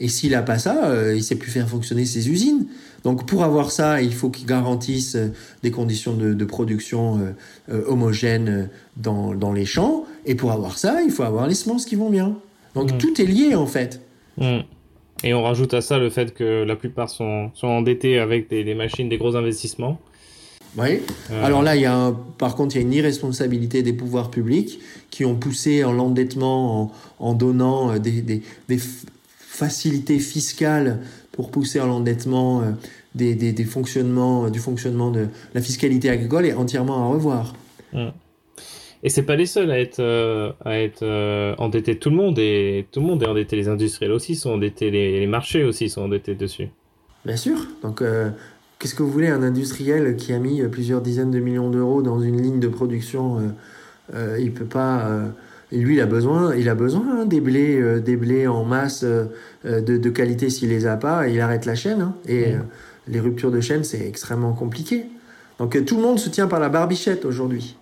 [0.00, 2.66] Et s'il a pas ça, il sait plus faire fonctionner ses usines.
[3.04, 5.32] Donc pour avoir ça, il faut qu'ils garantissent euh,
[5.62, 7.32] des conditions de, production euh,
[7.70, 10.04] euh, homogènes dans, dans, les champs.
[10.26, 12.36] Et pour avoir ça, il faut avoir les semences qui vont bien.
[12.74, 12.98] Donc mm.
[12.98, 14.02] tout est lié en fait.
[14.36, 14.58] Mm.
[15.22, 18.74] Et on rajoute à ça le fait que la plupart sont, sont endettés avec des,
[18.74, 20.00] machines, des gros investissements.
[20.78, 21.00] Oui.
[21.42, 24.78] Alors là, il y a par contre, il y a une irresponsabilité des pouvoirs publics
[25.10, 28.78] qui ont poussé en l'endettement en, en, donnant des, des, des
[29.50, 31.00] facilités fiscales
[31.32, 32.70] pour pousser à l'endettement euh,
[33.16, 37.54] des, des, fonctionnements, euh, du fonctionnement de la fiscalité agricole est entièrement à revoir.
[37.92, 38.06] Mmh.
[39.02, 41.04] Et c'est pas les seuls à être, euh, à être
[41.58, 41.98] endettés.
[41.98, 43.56] Tout le monde est, tout le monde est endetté.
[43.56, 44.90] Les industriels aussi sont endettés.
[44.90, 46.68] Les, marchés aussi sont endettés dessus.
[47.24, 47.66] Bien sûr.
[47.82, 48.04] Donc,
[48.78, 52.20] qu'est-ce que vous voulez Un industriel qui a mis plusieurs dizaines de millions d'euros dans
[52.20, 53.38] une ligne de production,
[54.12, 55.32] il peut pas
[55.72, 58.64] et lui, il a besoin, il a besoin hein, des blés, euh, des blés en
[58.64, 59.26] masse euh,
[59.64, 60.50] euh, de, de, qualité.
[60.50, 62.00] S'il les a pas, il arrête la chaîne.
[62.00, 62.14] Hein.
[62.26, 62.54] et
[63.08, 65.06] les ruptures de chaîne, c'est extrêmement compliqué.
[65.58, 67.76] Donc tout le monde se tient par la barbichette aujourd'hui.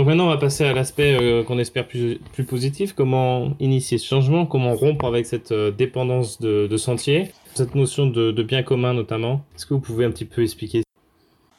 [0.00, 2.94] Donc maintenant, on va passer à l'aspect euh, qu'on espère plus, positif.
[2.94, 4.46] Comment initier ce changement?
[4.46, 7.32] Comment rompre avec cette euh, dépendance de, sentier?
[7.54, 9.44] Cette notion de, bien commun notamment.
[9.54, 10.84] Est-ce que vous pouvez un petit peu expliquer?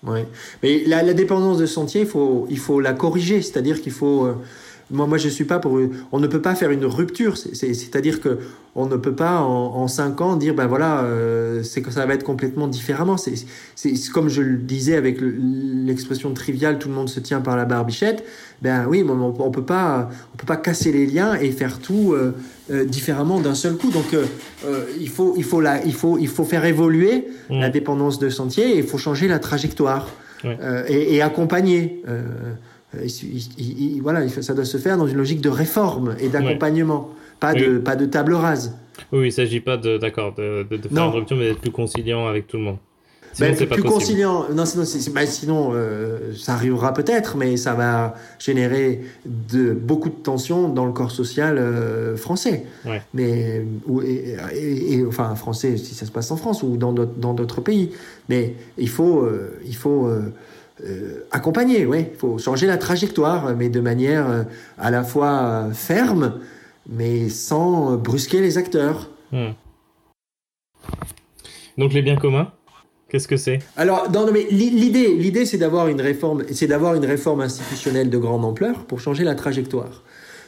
[0.01, 0.21] Oui,
[0.63, 3.43] mais la, la, dépendance de sentier, il faut, il faut la corriger.
[3.43, 4.25] C'est-à-dire qu'il faut...
[4.25, 4.33] Euh,
[4.91, 5.79] moi, moi, je suis pas pour.
[6.11, 7.37] On ne peut pas faire une rupture.
[7.37, 8.39] C'est-à-dire que
[8.73, 12.13] on ne peut pas en, cinq ans dire ben voilà, euh, c'est que ça va
[12.13, 13.17] être complètement différemment.
[13.17, 13.35] C'est
[14.13, 18.23] comme je le disais avec l'expression triviale, tout le monde se tient par la barbichette.
[18.61, 22.13] Ben oui, on, on peut pas, on peut pas casser les liens et faire tout
[22.13, 22.33] euh,
[22.71, 23.91] euh, différemment d'un seul coup.
[23.91, 24.15] Donc
[24.99, 27.59] il faut, il faut la, il faut, il faut faire évoluer mmh.
[27.59, 30.09] la dépendance de sentier et il faut changer la trajectoire
[30.87, 32.01] et, et, accompagner.
[32.95, 33.07] Euh,
[34.01, 37.95] voilà, ça doit se faire dans une logique de réforme et d'accompagnement, pas, de, pas
[37.95, 38.75] de table rase.
[39.11, 41.71] Oui, il ne s'agit pas de, d'accord, de, de, faire une rupture, mais d'être plus
[41.71, 42.77] conciliant avec tout le monde.
[43.33, 44.83] Sinon, ben, plus conciliant, non, sinon,
[45.13, 50.85] ben, sinon euh, ça arrivera peut-être, mais ça va générer de, beaucoup de tensions dans
[50.85, 52.65] le corps social euh, français.
[53.13, 53.65] Mais,
[54.53, 57.91] et, enfin, français si ça se passe en France ou dans d'autres pays.
[58.27, 59.25] Mais il faut,
[59.65, 60.09] il faut
[60.83, 62.05] euh, accompagner, oui.
[62.11, 64.43] Il faut changer la trajectoire, mais de manière euh,
[64.77, 66.39] à la fois euh, ferme,
[66.89, 69.09] mais sans brusquer les acteurs.
[69.31, 69.51] Hmm.
[71.77, 72.51] Donc les biens communs,
[73.09, 73.59] qu'est-ce que c'est?
[73.77, 74.07] Alors,
[74.51, 78.99] l'idée, l'idée, c'est d'avoir une réforme, c'est d'avoir une réforme institutionnelle de grande ampleur pour
[78.99, 80.03] changer la trajectoire.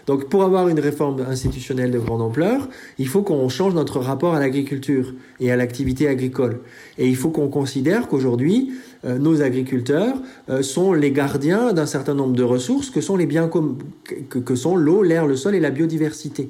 [0.05, 2.67] Donc, pour avoir une réforme institutionnelle de grande ampleur,
[2.97, 6.59] il faut qu'on change notre rapport à l'agriculture et à l'activité agricole.
[6.97, 8.73] Et il faut qu'on considère qu'aujourd'hui,
[9.03, 10.15] nos agriculteurs
[10.49, 14.55] euh, sont les gardiens d'un certain nombre de ressources que sont les biens que, que
[14.55, 16.49] sont l'eau, l'air, le sol et la biodiversité.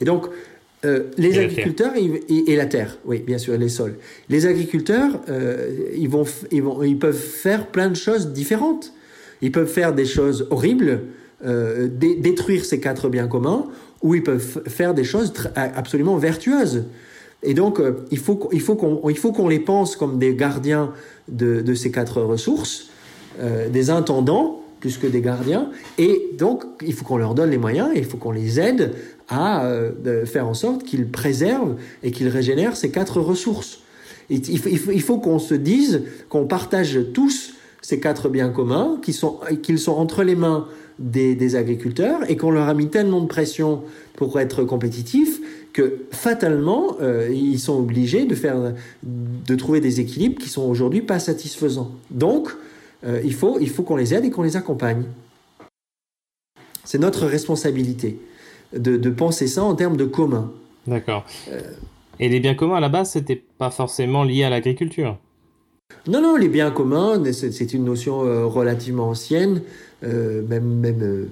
[0.00, 0.26] Et donc,
[0.84, 3.94] euh, les agriculteurs et, la terre, oui, bien sûr, les sols.
[4.28, 5.20] Les agriculteurs,
[5.96, 8.92] ils, vont, ils, vont, ils peuvent faire plein de choses différentes.
[9.40, 11.00] Ils peuvent faire des choses horribles,
[11.42, 13.66] détruire ces quatre biens communs,
[14.02, 16.84] ou ils peuvent faire des choses absolument vertueuses.
[17.42, 17.80] Et donc,
[18.10, 20.92] il faut qu'on les pense comme des gardiens
[21.28, 22.88] de, ces quatre ressources,
[23.40, 27.58] euh, des intendants plus que des gardiens, et donc il faut qu'on leur donne les
[27.58, 28.92] moyens, et il faut qu'on les aide
[29.28, 33.80] à euh, faire en sorte qu'ils préservent et qu'ils régénèrent ces quatre ressources.
[34.28, 39.38] il, il faut, qu'on se dise qu'on partage tous ces quatre biens communs, qu'ils sont,
[39.62, 40.66] qu'ils sont entre les mains
[40.98, 43.82] des, agriculteurs et qu'on leur a mis tellement de pression
[44.14, 45.40] pour être compétitifs
[45.76, 48.72] que fatalement, euh, ils sont obligés de, faire,
[49.02, 51.90] de trouver des équilibres qui sont aujourd'hui pas satisfaisants.
[52.10, 52.48] Donc,
[53.04, 55.04] euh, il faut, il faut qu'on les aide et qu'on les accompagne.
[56.82, 58.18] C'est notre responsabilité
[58.74, 60.50] de, de, penser ça en termes de commun.
[60.86, 61.26] D'accord.
[61.52, 61.60] Euh,
[62.20, 65.18] et les biens communs, à la base, c'était pas forcément lié à l'agriculture?
[66.08, 69.60] Non, non, les biens communs, c'est une notion relativement ancienne.
[70.04, 71.24] Euh, même, même euh,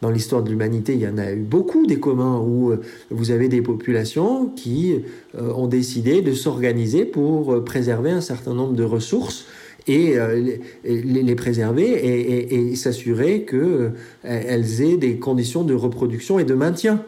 [0.00, 3.32] dans l'histoire de l'humanité, il y en a eu beaucoup des communs où euh, vous
[3.32, 5.00] avez des populations qui
[5.36, 9.46] ont décidé de s'organiser pour préserver un certain nombre de ressources
[9.86, 10.16] et
[10.84, 17.04] les, préserver et, et s'assurer qu'elles aient des conditions de reproduction et de maintien.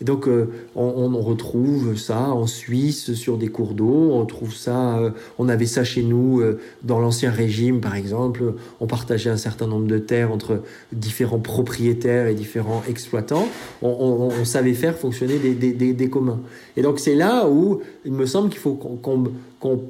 [0.00, 4.10] Et donc, euh, on, retrouve ça en Suisse sur des cours d'eau.
[4.12, 4.98] On trouve ça.
[4.98, 8.54] Euh, on avait ça chez nous euh, dans l'ancien régime, par exemple.
[8.80, 13.48] On partageait un certain nombre de terres entre différents propriétaires et différents exploitants.
[13.80, 16.40] On, savait faire fonctionner des, des, des, communs.
[16.76, 19.80] Et donc, c'est là où il me semble qu'il faut qu'on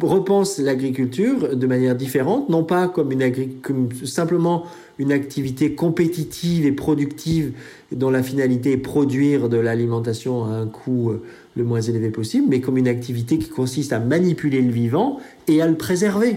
[0.00, 4.64] repense l'agriculture de manière différente, non pas comme une comme simplement
[4.98, 7.52] une activité compétitive et productive
[7.92, 11.22] dont la finalité est produire de l'alimentation à un coût euh,
[11.56, 15.60] le moins élevé possible, mais comme une activité qui consiste à manipuler le vivant et
[15.62, 16.36] à le préserver.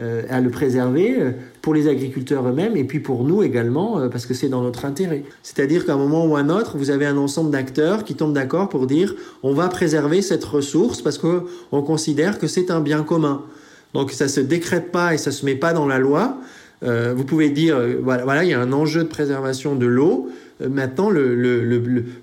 [0.00, 4.26] Euh, à le préserver euh, pour les agriculteurs eux-mêmes et puis pour nous également parce
[4.26, 5.24] que c'est dans notre intérêt.
[5.42, 8.68] C'est-à-dire qu'à un moment ou un autre, vous avez un ensemble d'acteurs qui tombent d'accord
[8.68, 13.42] pour dire on va préserver cette ressource parce qu'on considère que c'est un bien commun.
[13.94, 16.38] Donc ça se décrète pas et ça se met pas dans la loi,
[16.82, 19.86] euh, vous pouvez dire, euh, voilà, voilà, il y a un enjeu de préservation de
[19.86, 20.28] l'eau.
[20.60, 21.64] Euh, maintenant, le, le,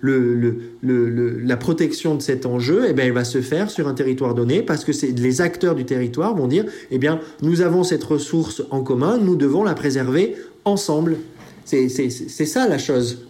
[0.01, 4.33] le, la protection de cet enjeu, eh bien, elle va se faire sur un territoire
[4.33, 8.63] donné parce que les acteurs du territoire vont dire, eh bien, nous avons cette ressource
[8.71, 11.17] en commun, nous devons la préserver ensemble.
[11.65, 11.89] C'est
[12.27, 13.25] ça la chose.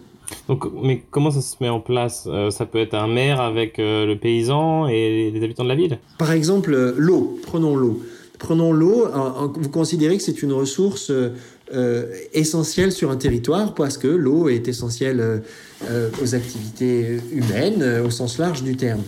[0.48, 2.28] Donc, mais comment ça se met en place?
[2.50, 5.98] Ça peut être un maire avec le paysan et les habitants de la ville?
[6.18, 7.38] Par exemple, l'eau.
[7.42, 8.02] Prenons l'eau.
[8.38, 9.08] Prenons l'eau,
[9.54, 11.10] vous considérez que c'est une ressource
[11.74, 15.42] euh, essentielle sur un territoire parce que l'eau est essentielle
[15.90, 19.02] euh, aux activités humaines au sens large du terme.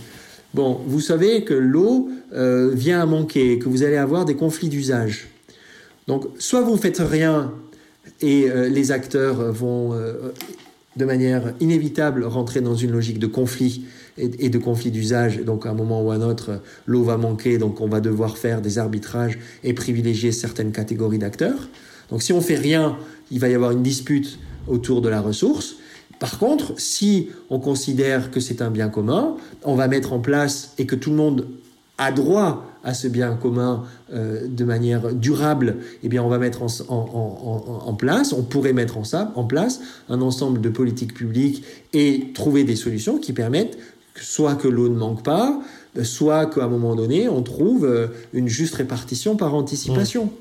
[0.53, 4.67] Bon, vous savez que l'eau euh, vient à manquer, que vous allez avoir des conflits
[4.67, 5.29] d'usage.
[6.07, 7.53] Donc, soit vous ne faites rien
[8.21, 9.93] et les acteurs vont
[10.97, 13.85] de manière inévitable rentrer dans une logique de conflit
[14.19, 15.39] et, de conflit d'usage.
[15.39, 18.37] Donc à un moment ou à un autre, l'eau va manquer, donc on va devoir
[18.37, 21.69] faire des arbitrages et privilégier certaines catégories d'acteurs.
[22.09, 22.97] Donc si on fait rien,
[23.31, 25.75] il va y avoir une dispute autour de la ressource.
[26.19, 30.73] Par contre, si on considère que c'est un bien commun, on va mettre en place
[30.77, 31.47] et que tout le monde
[31.97, 36.61] a droit à ce bien commun euh, de manière durable, eh bien, on va mettre
[36.61, 39.03] en, place, on pourrait mettre en,
[39.35, 41.63] en place un ensemble de politiques publiques
[41.93, 43.77] et trouver des solutions qui permettent
[44.21, 45.59] soit que l'eau ne manque pas,
[46.03, 50.31] soit qu'à un moment donné, on trouve euh, une juste répartition par anticipation.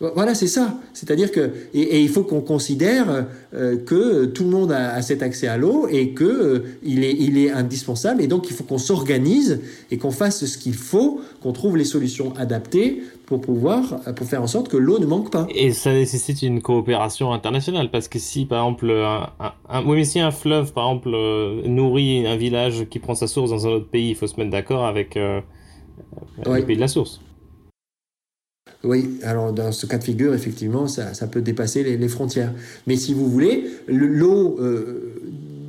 [0.00, 0.78] Voilà, c'est ça.
[0.94, 5.48] C'est-à-dire que et, il faut qu'on considère euh, que tout le monde a, cet accès
[5.48, 8.78] à l'eau et que euh, il est il est indispensable et donc il faut qu'on
[8.78, 9.58] s'organise
[9.90, 14.42] et qu'on fasse ce qu'il faut, qu'on trouve les solutions adaptées pour pouvoir pour faire
[14.42, 15.46] en sorte que l'eau ne manque pas.
[15.54, 19.30] Et ça nécessite une coopération internationale parce que si par exemple un,
[19.68, 23.26] un, oui, mais si un fleuve par exemple euh, nourrit un village qui prend sa
[23.26, 25.42] source dans un autre pays, il faut se mettre d'accord avec le
[26.62, 27.20] pays de la source.
[28.84, 32.52] Oui, alors dans ce cas de figure, effectivement, ça, ça peut dépasser les, les, frontières.
[32.86, 35.17] Mais si vous voulez, l'eau euh,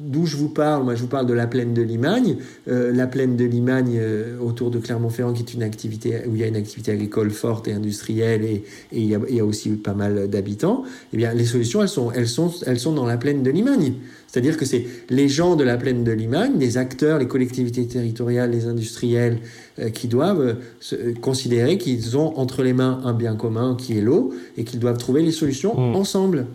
[0.10, 2.38] d'où je vous parle, moi je vous parle de la plaine de Limagne,
[2.68, 6.41] euh, la plaine de Limagne euh, autour de Clermont-Ferrand qui est une activité où il
[6.41, 9.39] y a une activité agricole forte et industrielle et, et il, y a, il, y
[9.39, 10.84] a, aussi pas mal d'habitants.
[11.14, 13.93] Eh bien, les solutions elles sont elles sont elles sont dans la plaine de Limagne.
[14.26, 18.51] C'est-à-dire que c'est les gens de la plaine de Limagne, les acteurs, les collectivités territoriales,
[18.51, 19.38] les industriels
[19.78, 20.57] euh, qui doivent
[21.22, 24.97] considérer qu'ils ont entre les mains un bien commun qui est l'eau et qu'ils doivent
[24.97, 25.95] trouver les solutions mmh.
[25.95, 26.47] ensemble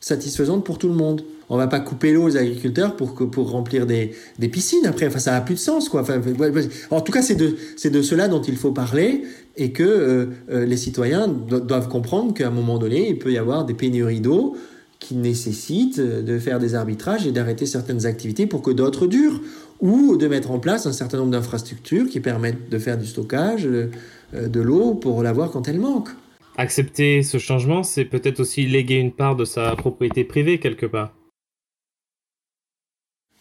[0.00, 1.22] satisfaisantes pour tout le monde
[1.52, 5.06] on va pas couper l'eau aux agriculteurs pour que, pour remplir des, des piscines après.
[5.06, 6.00] Enfin, ça a plus de sens, quoi.
[6.00, 6.18] Enfin,
[6.90, 9.24] en tout cas, c'est de, c'est de cela dont il faut parler
[9.58, 13.36] et que euh, euh, les citoyens doivent comprendre qu'à un moment donné, il peut y
[13.36, 14.56] avoir des pénuries d'eau
[14.98, 19.42] qui nécessitent de faire des arbitrages et d'arrêter certaines activités pour que d'autres durent
[19.80, 23.66] ou de mettre en place un certain nombre d'infrastructures qui permettent de faire du stockage
[23.66, 23.88] euh,
[24.32, 26.08] de l'eau pour l'avoir quand elle manque.
[26.56, 31.12] Accepter ce changement, c'est peut-être aussi léguer une part de sa propriété privée quelque part.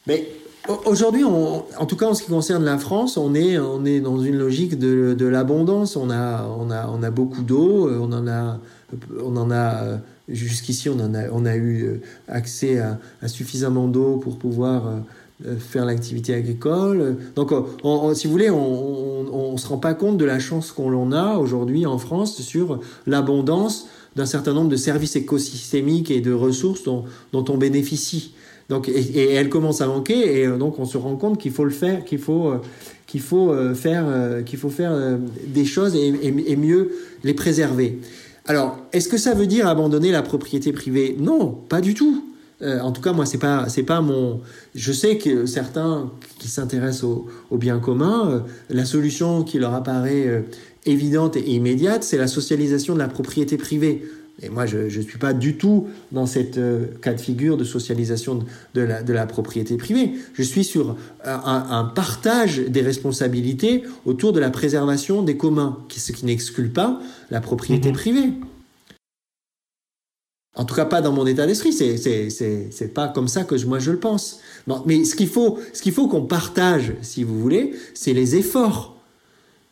[0.07, 0.27] Mais
[0.85, 4.19] aujourd'hui, en tout cas en ce qui concerne la France, on est, on est dans
[4.19, 5.95] une logique de, de l'abondance.
[5.95, 8.59] On a, on, a, on a beaucoup d'eau, euh, on en a,
[9.23, 9.97] on en a euh,
[10.27, 14.83] jusqu'ici, on, en a, on a eu euh, accès à, suffisamment d'eau pour pouvoir
[15.59, 17.17] faire l'activité agricole.
[17.35, 17.51] Donc,
[18.13, 21.87] si vous voulez, on ne se rend pas compte de la chance qu'on a aujourd'hui
[21.87, 27.45] en France sur l'abondance d'un certain nombre de services écosystémiques et de ressources dont, dont
[27.49, 28.35] on bénéficie.
[28.71, 31.65] Donc, et, elle commence à manquer, et euh, donc on se rend compte qu'il faut
[31.65, 32.61] le faire, qu'il faut, euh,
[33.05, 34.05] qu'il faut euh, faire,
[34.57, 34.97] faut faire
[35.45, 36.93] des choses et, mieux
[37.25, 37.99] les préserver.
[38.45, 41.17] Alors, est-ce que ça veut dire abandonner la propriété privée?
[41.19, 42.23] Non, pas du tout.
[42.61, 44.39] en tout cas, moi, c'est pas, c'est pas mon.
[44.73, 46.09] Je sais que certains
[46.39, 47.03] qui s'intéressent
[47.49, 50.45] au, bien commun, la solution qui leur apparaît
[50.85, 54.03] évidente et immédiate, c'est la socialisation de la propriété privée.
[54.43, 57.63] Et moi, je ne suis pas du tout dans cette euh, cas de figure de
[57.63, 60.13] socialisation de la, de la propriété privée.
[60.33, 66.11] Je suis sur un, un, partage des responsabilités autour de la préservation des communs, ce
[66.11, 67.95] qui n'exclut pas la propriété mhm.
[67.95, 68.33] privée.
[70.55, 71.71] En tout cas, pas dans mon état d'esprit.
[71.71, 74.39] C'est, c'est, c'est, c'est pas comme ça que je, moi je le pense.
[74.67, 78.35] Non, mais ce qu'il faut, ce qu'il faut qu'on partage, si vous voulez, c'est les
[78.35, 78.97] efforts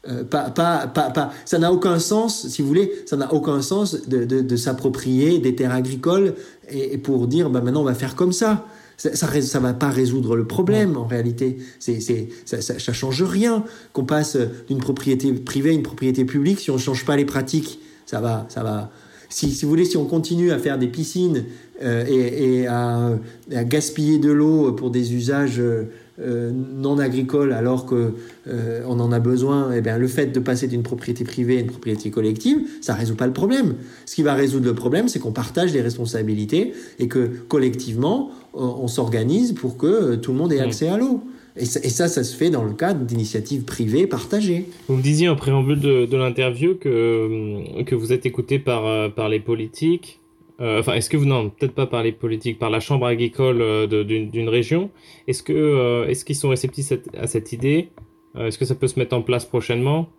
[0.07, 3.61] euh, pas, pas, pas, pas, ça n'a aucun sens, si vous voulez, ça n'a aucun
[3.61, 6.35] sens de, de, de s'approprier des terres agricoles
[6.69, 8.65] et, pour dire, bah maintenant on va faire comme ça.
[8.95, 11.57] Ça, ça, ça va pas résoudre le problème en réalité.
[11.79, 14.37] C'est, c'est, ça, ça, ça, change rien qu'on passe
[14.67, 17.79] d'une propriété privée à une propriété publique si on change pas les pratiques.
[18.05, 18.91] Ça va, ça va.
[19.29, 21.45] Si, si vous voulez, si on continue à faire des piscines
[21.81, 23.11] euh, et, et à,
[23.55, 25.83] à, gaspiller de l'eau pour des usages euh,
[26.21, 28.13] euh, non agricole alors que
[28.47, 31.59] euh, on en a besoin, eh bien, le fait de passer d'une propriété privée à
[31.61, 33.75] une propriété collective, ça résout pas le problème.
[34.05, 38.87] Ce qui va résoudre le problème, c'est qu'on partage les responsabilités et que collectivement, on,
[38.87, 41.23] s'organise pour que euh, tout le monde ait accès à l'eau.
[41.55, 44.65] Et ça, ça, se fait dans le cadre d'initiatives privées partagées.
[44.87, 49.27] Vous me disiez en préambule de, de l'interview que, que vous êtes écouté par, par
[49.27, 50.18] les politiques,
[50.61, 53.61] euh, enfin, est-ce que vous non, peut-être pas par les politiques, par la chambre agricole
[53.61, 54.89] euh, d'une région.
[55.27, 57.89] Est-ce que euh, est-ce qu'ils sont réceptifs à cette idée?
[58.37, 60.09] Est-ce que ça peut se mettre en place prochainement?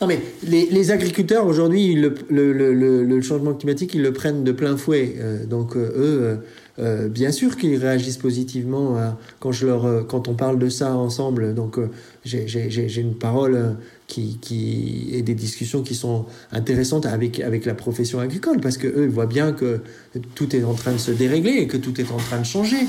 [0.00, 5.16] Non mais les, agriculteurs aujourd'hui, le, changement climatique, ils le prennent de plein fouet.
[5.46, 6.38] Donc eux,
[7.08, 8.96] bien sûr qu'ils réagissent positivement
[9.40, 11.54] quand, je leur, quand on parle de ça ensemble.
[11.54, 11.78] Donc
[12.24, 13.76] j'ai une parole
[14.10, 18.88] qui, qui et des discussions qui sont intéressantes avec, avec la profession agricole parce que
[18.88, 19.80] eux ils voient bien que
[20.34, 22.80] tout est en train de se dérégler et que tout est en train de changer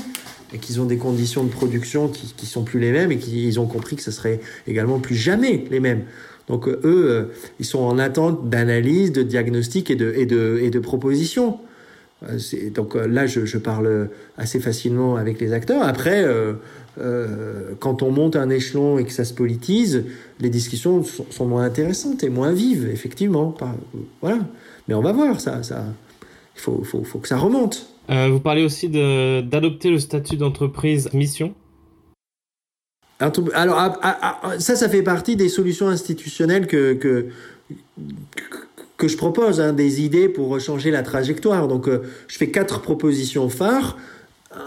[0.52, 3.58] et qu'ils ont des conditions de production qui, qui sont plus les mêmes et qu'ils
[3.60, 6.02] ont compris que ce serait également plus jamais les mêmes.
[6.48, 7.24] Donc euh, eux, euh,
[7.60, 11.58] ils sont en attente d'analyse, de diagnostic et de, et de, et de propositions.
[12.24, 12.38] Euh,
[12.74, 15.82] donc là, je, je, parle assez facilement avec les acteurs.
[15.82, 16.24] Après,
[16.98, 20.04] euh, quand on monte un échelon et que ça se politise,
[20.40, 23.56] les discussions sont, sont moins intéressantes et moins vives, effectivement.
[24.20, 24.38] voilà.
[24.88, 25.84] Mais on va voir, ça, ça,
[26.56, 27.86] il faut, faut, faut que ça remonte.
[28.10, 31.54] Euh, vous parlez aussi d'adopter le statut d'entreprise mission.
[33.54, 37.28] Alors, ah, ah, ah, ça, ça fait partie des solutions institutionnelles que, que,
[38.96, 41.68] que je propose, hein, des idées pour changer la trajectoire.
[41.68, 43.96] Donc, euh, je fais quatre propositions phares.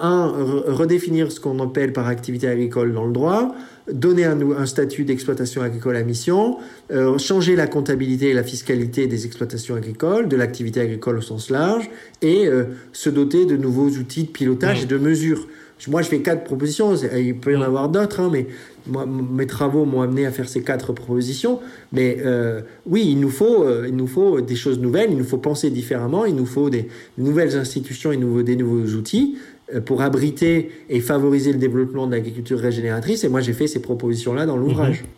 [0.01, 0.27] Un,
[0.67, 3.53] redéfinir ce qu'on appelle par activité agricole dans le droit,
[3.91, 6.57] donner un, un statut d'exploitation agricole à mission,
[6.91, 11.49] euh, changer la comptabilité et la fiscalité des exploitations agricoles, de l'activité agricole au sens
[11.49, 11.89] large,
[12.21, 15.47] et euh, se doter de nouveaux outils de pilotage et de mesure.
[15.87, 16.95] Moi, je fais quatre propositions.
[16.95, 18.47] Il peut y en avoir d'autres, hein, mais
[18.87, 21.59] moi, mes travaux m'ont amené à faire ces quatre propositions.
[21.91, 25.11] Mais euh, oui, il nous faut, euh, il nous faut des choses nouvelles.
[25.11, 26.25] Il nous faut penser différemment.
[26.25, 29.37] Il nous faut des nouvelles institutions et nouveaux, des nouveaux outils
[29.85, 33.23] pour abriter et favoriser le développement de l'agriculture régénératrice.
[33.23, 35.01] Et moi, j'ai fait ces propositions-là dans l'ouvrage.
[35.01, 35.09] Mhm.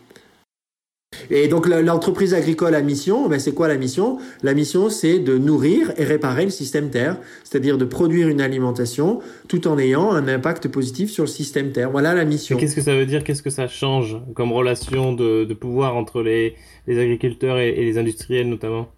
[1.30, 4.18] Et donc l'entreprise agricole à mission, ben c'est quoi la mission?
[4.42, 9.20] La mission, c'est de nourrir et réparer le système Terre, c'est-à-dire de produire une alimentation
[9.46, 11.90] tout en ayant un impact positif sur le système Terre.
[11.90, 12.56] Voilà la mission.
[12.56, 13.24] Qu'est-ce que ça veut dire?
[13.24, 16.54] Qu'est-ce que ça change comme relation de, de pouvoir entre les,
[16.86, 18.88] les agriculteurs et, et les industriels notamment?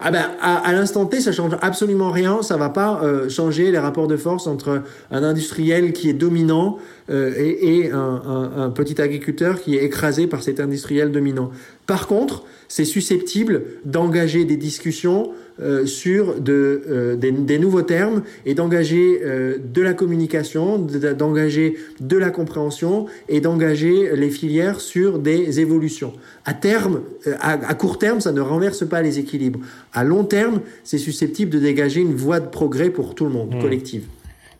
[0.00, 2.42] Ah ben, à, l'instant T, ça change absolument rien.
[2.42, 6.78] Ça va pas euh, changer les rapports de force entre un industriel qui est dominant
[7.10, 11.50] euh, et, un, un, un, petit agriculteur qui est écrasé par cet industriel dominant.
[11.86, 15.30] Par contre, c'est susceptible d'engager des discussions
[15.62, 21.76] euh, sur de, euh, des, des, nouveaux termes et d'engager euh, de la communication, d'engager
[22.00, 26.14] de la compréhension et d'engager les filières sur des évolutions.
[26.44, 27.02] À terme,
[27.40, 29.60] à, à, court terme, ça ne renverse pas les équilibres.
[29.92, 33.54] À long terme, c'est susceptible de dégager une voie de progrès pour tout le monde,
[33.54, 33.60] mmh.
[33.60, 34.04] collective.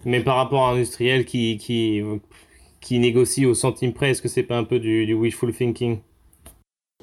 [0.05, 2.01] Mais par rapport à un industriel qui, qui,
[2.81, 5.99] qui négocie au centime près, est-ce que c'est pas un peu du, du wishful thinking?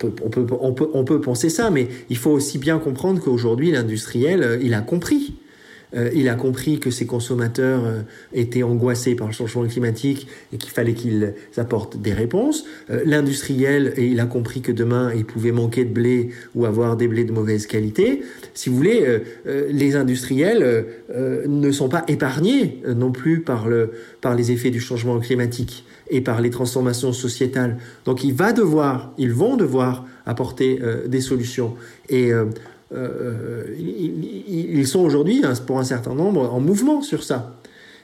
[0.03, 4.81] On peut, penser ça, mais il faut aussi bien comprendre qu'aujourd'hui, l'industriel, euh, il a
[4.81, 5.35] compris.
[5.95, 10.57] Euh, il a compris que ses consommateurs euh, étaient angoissés par le changement climatique et
[10.57, 12.65] qu'il fallait qu'ils apportent des réponses.
[13.05, 17.23] L'industriel, il a compris que demain, il pouvait manquer de blé ou avoir des blés
[17.23, 18.21] de mauvaise qualité.
[18.53, 20.85] Si vous voulez, les industriels
[21.15, 23.67] ne sont pas épargnés non plus par
[24.35, 27.77] les effets du changement climatique et par les transformations sociétales.
[28.05, 31.75] Donc il va devoir, ils vont devoir apporter des solutions.
[32.09, 32.31] Et
[32.91, 37.55] euh, ils, sont aujourd'hui, hein, pour un certain nombre, en mouvement sur ça.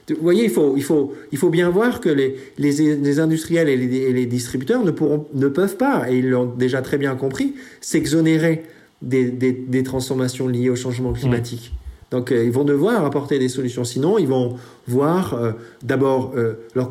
[0.10, 3.70] Vous voyez, il faut, il faut, il faut bien voir que les, les, les industriels
[3.70, 7.00] et les, et les, distributeurs ne, pourront, ne peuvent pas, et ils l'ont déjà très
[7.00, 8.64] bien compris, s'exonérer
[9.02, 11.74] des, des, des, transformations liées au changement climatique.
[11.74, 11.85] Mmh.
[12.12, 13.84] Donc, euh, ils vont devoir apporter des solutions.
[13.84, 15.52] Sinon, ils vont voir euh,
[15.84, 16.90] d'abord euh, leur,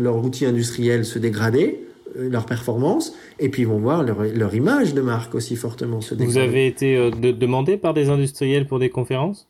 [0.00, 1.80] leur outil industriel se dégrader,
[2.14, 6.14] leur performance et puis ils vont voir leur, leur image de marque aussi fortement se
[6.14, 6.40] dégrader.
[6.40, 9.48] Vous avez été de, demandé par des industriels pour des conférences?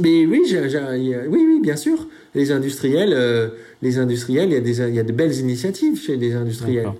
[0.00, 2.06] Mais oui, j ai, j ai, oui, oui, bien sûr.
[2.34, 3.14] Les industriels,
[3.82, 6.92] les industriels, il y a des, il y a de belles initiatives chez les industriels.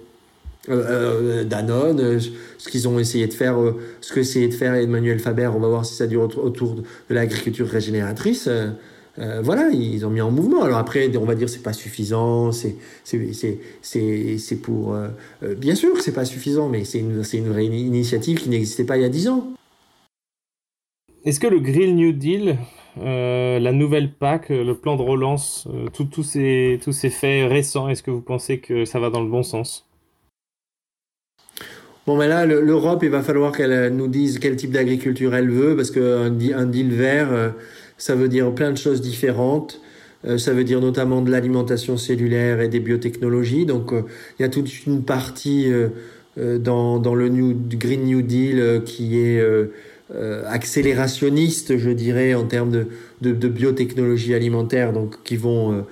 [0.70, 3.56] Euh, Danone, ce qu'ils ont essayé de faire,
[4.00, 7.14] ce que essayé de faire Emmanuel Faber, on va voir si ça dure autour de
[7.14, 8.48] l'agriculture régénératrice.
[9.18, 10.62] Euh, voilà, ils ont mis en mouvement.
[10.62, 15.08] Alors après, on va dire c'est pas suffisant, c'est c'est pour euh,
[15.42, 18.96] euh, bien sûr que c'est pas suffisant, mais c'est une une initiative qui n'existait pas
[18.96, 19.52] il y a dix ans.
[21.24, 22.56] Est-ce que le Green New Deal,
[22.98, 28.22] euh, la nouvelle PAC, le plan de relance, tous ces faits récents, est-ce que vous
[28.22, 29.89] pensez que ça va dans le bon sens?
[32.06, 35.76] Bon, mais là, l'Europe, il va falloir qu'elle nous dise quel type d'agriculture elle veut,
[35.76, 37.52] parce qu'un un deal vert
[38.00, 39.80] ça veut dire plein de choses différentes.
[40.26, 43.66] Euh, ça veut dire notamment de l'alimentation cellulaire et des biotechnologies.
[43.66, 44.02] Donc euh,
[44.38, 49.44] il y a toute une partie euh, dans, le New, Green New Deal qui est
[50.46, 52.86] accélérationnistes, je dirais, en termes de,
[53.20, 55.84] de, de biotechnologie alimentaire, donc qui vont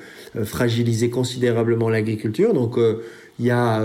[0.45, 2.55] fragiliser considérablement l'agriculture.
[2.55, 2.79] Donc
[3.39, 3.81] il y, a,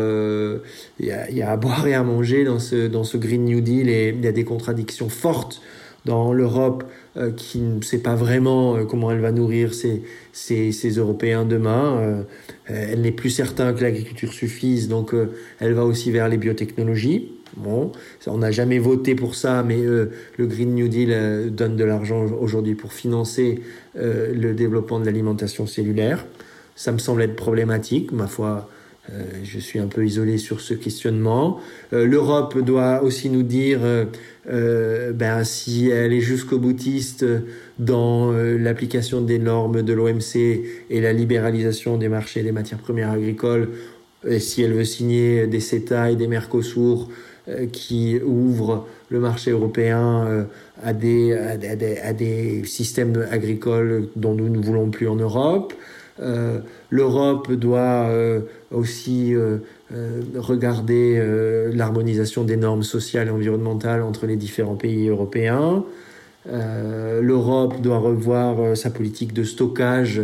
[0.99, 3.17] il, y a, il y a à boire et à manger dans ce, dans ce
[3.17, 5.61] Green New Deal et il y a des contradictions fortes
[6.05, 6.83] dans l'Europe
[7.15, 11.45] euh, qui ne sait pas vraiment euh, comment elle va nourrir ses, ses, ses Européens
[11.45, 11.97] demain.
[11.99, 12.23] Euh,
[12.65, 15.13] elle n'est plus certain que l'agriculture suffise, donc
[15.59, 17.33] elle va aussi vers les biotechnologies.
[17.57, 17.91] Bon,
[18.25, 20.11] on n'a jamais voté pour ça, mais le
[20.47, 23.59] Green New Deal donne de l'argent aujourd'hui pour financer
[23.95, 26.25] le développement de l'alimentation cellulaire.
[26.75, 28.69] Ça me semble être problématique, ma foi.
[29.11, 31.59] Euh, je suis un peu isolé sur ce questionnement.
[31.91, 33.81] Euh, L'Europe doit aussi nous dire
[34.49, 37.25] euh, ben, si elle est jusqu'au boutiste
[37.79, 43.69] dans l'application des normes de l'OMC et la libéralisation des marchés des matières premières agricoles,
[44.25, 47.09] et si elle veut signer des CETA et des Mercosur
[47.73, 50.47] qui ouvrent le marché européen
[50.81, 55.73] à des, à, des, à des systèmes agricoles dont nous ne voulons plus en Europe.
[56.21, 58.41] Euh, L'Europe doit euh,
[58.73, 59.57] aussi euh,
[60.35, 61.21] regarder
[61.73, 65.83] l'harmonisation des normes sociales et environnementales entre les différents pays européens.
[66.45, 70.23] L'Europe doit revoir sa politique de stockage.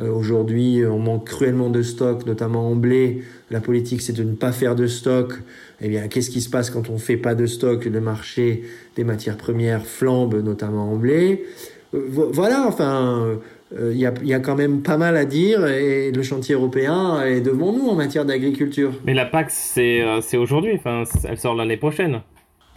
[0.00, 3.22] Aujourd'hui, on manque cruellement de stock, notamment en blé.
[3.50, 5.32] La politique, c'est de ne pas faire de stock.
[5.80, 7.84] Eh bien, qu'est-ce qui se passe quand on fait pas de stock?
[7.86, 8.64] Le marché
[8.96, 11.46] des matières premières flambe, notamment en blé.
[11.92, 13.36] Voilà, enfin, euh,
[13.72, 17.20] il y, a, y, a, quand même pas mal à dire et le chantier européen
[17.22, 18.92] est devant nous en matière d'agriculture.
[19.04, 22.20] Mais la PAC, c'est euh, aujourd'hui, enfin, elle sort l'année prochaine.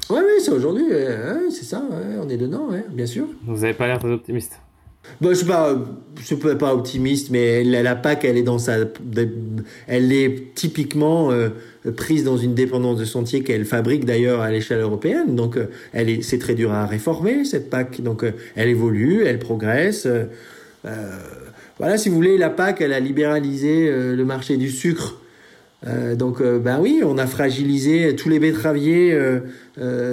[0.10, 0.86] Oui, oui, c'est aujourd'hui,
[1.52, 1.84] c'est ça,
[2.20, 3.26] on est dedans, bien sûr.
[3.46, 4.60] Vous n'avez pas l'air très optimiste.
[5.22, 8.78] Bon, je ne suis pas, pas optimiste, mais la, la, PAC, elle est dans sa,
[9.88, 11.50] elle est typiquement euh,
[11.96, 15.36] prise dans une dépendance de sentier qu'elle fabrique d'ailleurs à l'échelle européenne.
[15.36, 15.58] Donc,
[15.94, 18.02] elle est, c'est très dur à réformer cette PAC.
[18.02, 18.24] Donc,
[18.56, 20.06] elle évolue, elle progresse.
[20.06, 20.26] Euh,
[21.78, 25.16] voilà, si vous voulez, la PAC, elle a libéralisé euh, le marché du sucre.
[25.88, 29.18] Euh, donc, ben oui, on a fragilisé tous les betteraviers,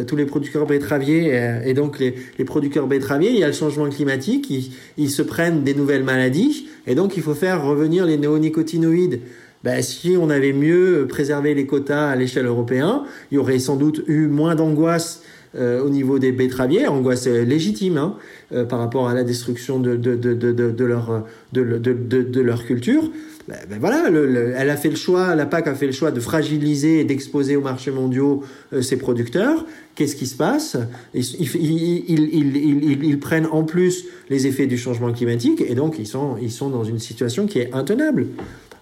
[0.06, 3.30] tous les producteurs betteraviers, et donc les, les, producteurs betteraviers.
[3.30, 7.16] Il y a le changement climatique, ils, ils, se prennent des nouvelles maladies, et donc
[7.16, 9.20] il faut faire revenir les néonicotinoïdes.
[9.64, 13.00] Ben, si on avait mieux préservé les quotas à l'échelle européenne,
[13.32, 15.22] il y aurait sans doute eu moins d'angoisse
[15.56, 18.16] euh, au niveau des betteraviers, angoisse légitime hein,
[18.52, 23.10] euh, par rapport à la destruction de, de, de, de leur, de, leur culture.
[23.48, 26.10] Ben, ben voilà, le, elle a fait le choix, la PAC a fait le choix
[26.10, 29.64] de fragiliser et d'exposer aux marchés mondiaux euh, ses producteurs.
[29.94, 30.76] Qu'est-ce qui se passe?
[31.14, 36.06] Ils, ils, ils, ils, prennent en plus les effets du changement climatique et donc ils
[36.06, 38.26] sont, ils sont dans une situation qui est intenable.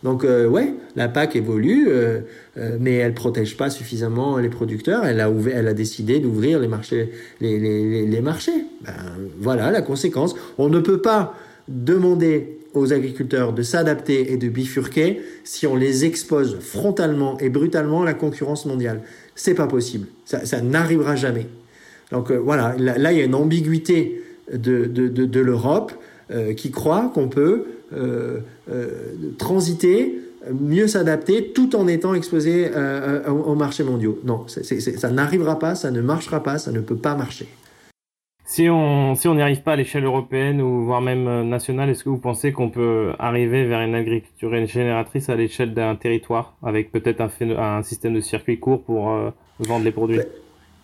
[0.05, 2.21] Donc euh, ouais, la PAC évolue, euh,
[2.59, 5.07] euh, mais elle protège pas suffisamment les producteurs.
[5.07, 7.11] Elle a décidé d'ouvrir les marchés.
[7.41, 8.93] Ben,
[9.41, 10.37] voilà la conséquence.
[10.59, 11.35] On ne peut pas
[11.69, 18.03] demander aux agriculteurs de s'adapter et de bifurquer si on les expose frontalement et brutalement
[18.03, 19.01] à la concurrence mondiale.
[19.35, 20.07] C'est pas possible.
[20.27, 21.47] Ça, n'arrivera jamais.
[22.11, 25.93] Donc voilà, là, il y a une ambiguïté de, l'Europe
[26.57, 28.41] qui croit qu'on peut euh, euh,
[29.39, 34.21] transiter, mieux s'adapter, tout en étant exposé euh, aux marchés mondiaux.
[34.25, 37.47] Non, ça n'arrivera pas, ça ne marchera pas, ça ne peut pas marcher.
[38.47, 42.05] Si on si on n'y arrive pas à l'échelle européenne ou voire même nationale, est-ce
[42.05, 46.93] que vous pensez qu'on peut arriver vers une agriculture génératrice à l'échelle d'un territoire avec
[46.93, 49.11] peut-être un, un, système de circuits courts pour
[49.61, 50.19] vendre les produits?
[50.19, 50.27] Ben,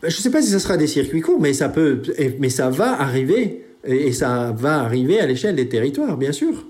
[0.02, 2.00] ben, Je ne sais pas si ça sera des circuits courts, mais ça peut,
[2.38, 6.64] mais ça va arriver et ça va arriver à l'échelle des territoires, bien sûr.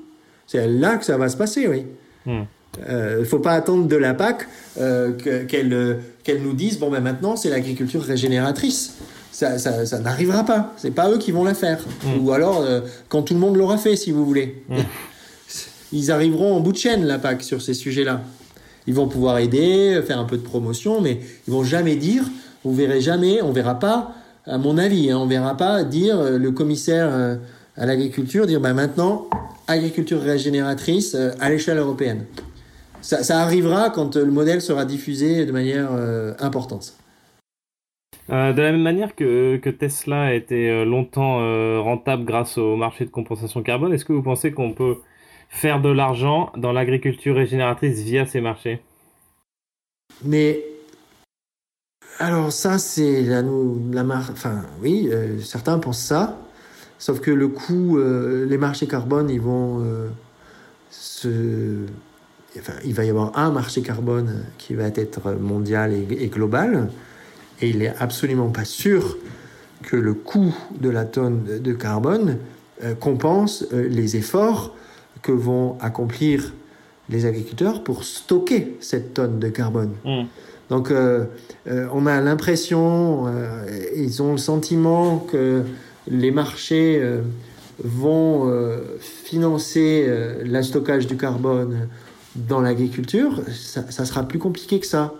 [0.50, 1.84] C'est là que ça va se passer, oui.
[2.26, 2.46] Il hmm.
[2.80, 4.48] ne euh, faut pas attendre de la PAC
[4.80, 5.12] euh,
[5.46, 8.96] qu'elle qu'elle nous dise bon ben maintenant c'est l'agriculture régénératrice.
[9.30, 10.74] Ça, ça, ça n'arrivera pas.
[10.76, 11.78] C'est pas eux qui vont la faire.
[12.02, 12.26] Hmm.
[12.26, 14.64] Ou alors euh, quand tout le monde l'aura fait, si vous voulez.
[14.68, 14.78] Hmm.
[15.92, 18.20] Ils arriveront en bout de chaîne la PAC sur ces sujets-là.
[18.88, 22.24] Ils vont pouvoir aider, faire un peu de promotion, mais ils vont jamais dire.
[22.64, 24.14] Vous verrez jamais, on verra pas.
[24.46, 27.38] À mon avis, hein, on verra pas dire le commissaire
[27.76, 29.28] à l'agriculture dire ben maintenant
[29.70, 32.26] agriculture régénératrice euh, à l'échelle européenne.
[33.02, 36.94] Ça, arrivera quand euh, le modèle sera diffusé de manière euh, importante.
[38.28, 41.38] de la même manière que, que Tesla a été longtemps
[41.82, 44.98] rentable grâce au marché de compensation carbone, est-ce que vous pensez qu'on peut
[45.48, 48.82] faire de l'argent dans l'agriculture régénératrice via ces marchés?
[50.24, 50.62] Mais
[52.18, 55.10] alors ça c'est la, la enfin oui,
[55.42, 56.38] certains pensent ça.
[57.00, 60.08] Sauf que le coût, euh, les marchés carbone, ils vont euh,
[60.90, 61.86] se.
[62.58, 66.90] Enfin, il va y avoir un marché carbone qui va être mondial et, global.
[67.62, 69.16] Et il n'est absolument pas sûr
[69.82, 72.36] que le coût de la tonne de carbone
[72.84, 74.74] euh, compense les efforts
[75.22, 76.52] que vont accomplir
[77.08, 79.94] les agriculteurs pour stocker cette tonne de carbone.
[80.04, 80.24] Hmm.
[80.68, 80.92] Donc
[81.66, 83.26] on a l'impression,
[83.96, 85.64] ils ont le sentiment que
[86.08, 87.02] les marchés
[87.82, 88.50] vont
[89.00, 90.06] financer
[90.44, 91.88] le stockage du carbone
[92.36, 95.14] dans l'agriculture, ça, ça, sera plus compliqué que ça.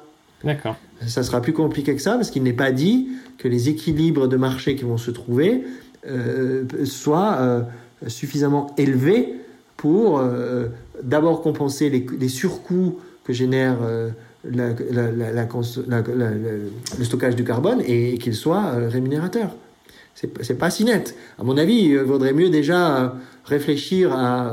[0.45, 0.77] D'accord.
[1.07, 3.09] Ça sera plus compliqué que ça parce qu'il n'est pas dit
[3.39, 5.65] que les équilibres de marché qui vont se trouver
[6.07, 7.63] euh, soient euh,
[8.07, 9.35] suffisamment élevés
[9.77, 10.69] pour euh,
[11.03, 13.79] d'abord compenser les, les, surcoûts que génère
[14.45, 15.47] la, la,
[16.99, 19.55] le stockage du carbone et, qu'il soit rémunérateur.
[20.15, 21.17] C'est pas si net.
[21.39, 23.15] À mon avis, il vaudrait mieux déjà
[23.45, 24.53] réfléchir à,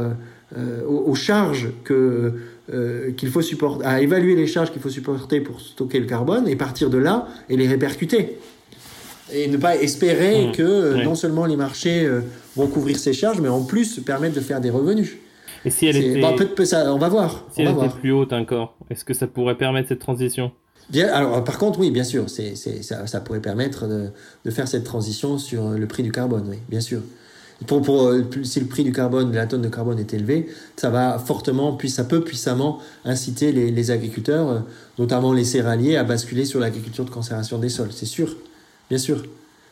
[0.56, 2.34] aux, aux, charges que
[2.74, 6.50] euh, qu'il faut supporter, à évaluer les charges qu'il faut supporter pour stocker le carbone
[6.50, 8.40] et partir de là et les répercuter.
[9.32, 10.52] Et ne pas espérer mmh.
[10.52, 12.20] que euh, non seulement les marchés euh,
[12.58, 15.16] vont couvrir ces charges, mais en plus permettre de faire des revenus.
[15.64, 16.20] Et si elle était...
[16.20, 16.36] Bah,
[16.66, 17.46] ça, on va voir.
[17.52, 20.52] Si elle était plus haute encore, est-ce que ça pourrait permettre cette transition?
[20.90, 24.10] Bien, alors, par contre, oui, bien sûr, c'est, ça, ça, pourrait permettre de,
[24.46, 27.02] de, faire cette transition sur le prix du carbone, oui, bien sûr.
[27.66, 30.48] Pour, pour, euh, si le prix du carbone, de la tonne de carbone est élevé,
[30.76, 34.60] ça va fortement, puis ça peut puissamment inciter les, les agriculteurs, euh,
[35.00, 37.92] notamment les céréaliers, à basculer sur l'agriculture de conservation des sols.
[37.92, 38.38] C'est sûr,
[38.90, 39.24] bien sûr.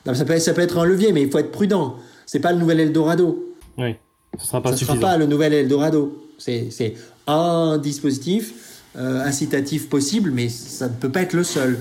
[0.06, 1.98] ça, peut, ça peut être un levier, mais il faut être prudent.
[2.26, 3.54] C'est pas le nouvel Eldorado.
[3.78, 3.96] Oui,
[4.40, 6.24] ce sera pas ça sera pas le nouvel Eldorado.
[6.40, 6.96] C'est
[7.28, 8.65] un dispositif
[8.98, 11.78] euh, incitatif possible, mais ça ne peut pas être le seul.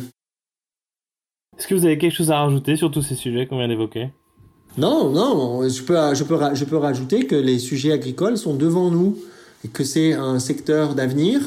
[1.58, 4.10] Est-ce que vous avez quelque chose à rajouter sur tous ces sujets qu'on vient d'évoquer?
[4.76, 8.90] Non, non, je peux, je, peux, je peux rajouter que les sujets agricoles sont devant
[8.90, 9.16] nous
[9.64, 11.40] et que c'est un secteur d'avenir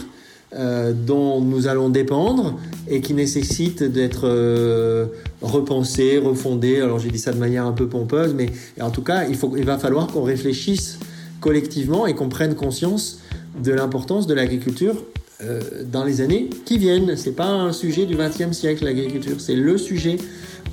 [0.54, 2.58] euh, dont nous allons dépendre
[2.88, 5.08] et qui nécessite d'être euh,
[5.42, 6.80] repensé, refondé.
[6.80, 8.46] Alors j'ai dit ça de manière un peu pompeuse, mais
[8.80, 11.00] en tout cas, il, faut, il va falloir qu'on réfléchisse
[11.42, 13.20] collectivement et qu'on prenne conscience
[13.62, 14.96] de l'importance de l'agriculture
[15.42, 17.16] euh, dans les années qui viennent.
[17.16, 20.18] C'est pas un sujet du XXe siècle, l'agriculture, c'est le sujet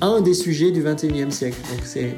[0.01, 1.57] un des sujets du 21e siècle.
[1.71, 2.15] Donc c'est,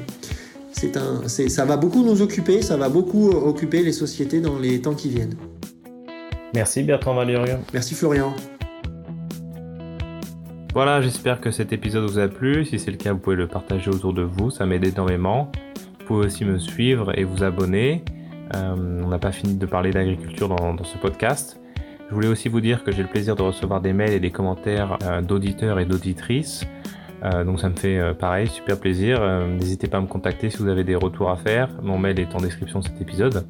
[0.72, 4.58] c'est un, c'est, ça va beaucoup nous occuper, ça va beaucoup occuper les sociétés dans
[4.58, 5.36] les temps qui viennent.
[6.54, 7.60] Merci Bertrand Valérian.
[7.72, 8.34] Merci Florian.
[10.74, 12.64] Voilà, j'espère que cet épisode vous a plu.
[12.64, 15.50] Si c'est le cas, vous pouvez le partager autour de vous, ça m'aide énormément.
[16.00, 18.04] Vous pouvez aussi me suivre et vous abonner.
[18.54, 21.60] Euh, on n'a pas fini de parler d'agriculture dans, dans, ce podcast.
[22.08, 24.30] Je voulais aussi vous dire que j'ai le plaisir de recevoir des mails et des
[24.30, 26.64] commentaires euh, d'auditeurs et d'auditrices.
[27.22, 29.20] Euh, donc ça me fait euh, pareil, super plaisir.
[29.46, 31.68] N'hésitez pas à me contacter si vous avez des retours à faire.
[31.82, 33.46] Mon mail est en description de cet épisode.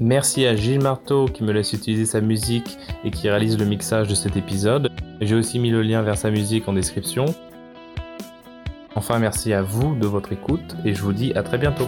[0.00, 4.08] Merci à Gilles Marteau qui me laisse utiliser sa musique et qui réalise le mixage
[4.08, 4.88] de cet épisode.
[5.20, 7.26] J'ai aussi mis le lien vers sa musique en description.
[8.94, 11.86] Enfin merci à vous de votre écoute et je vous dis à très bientôt.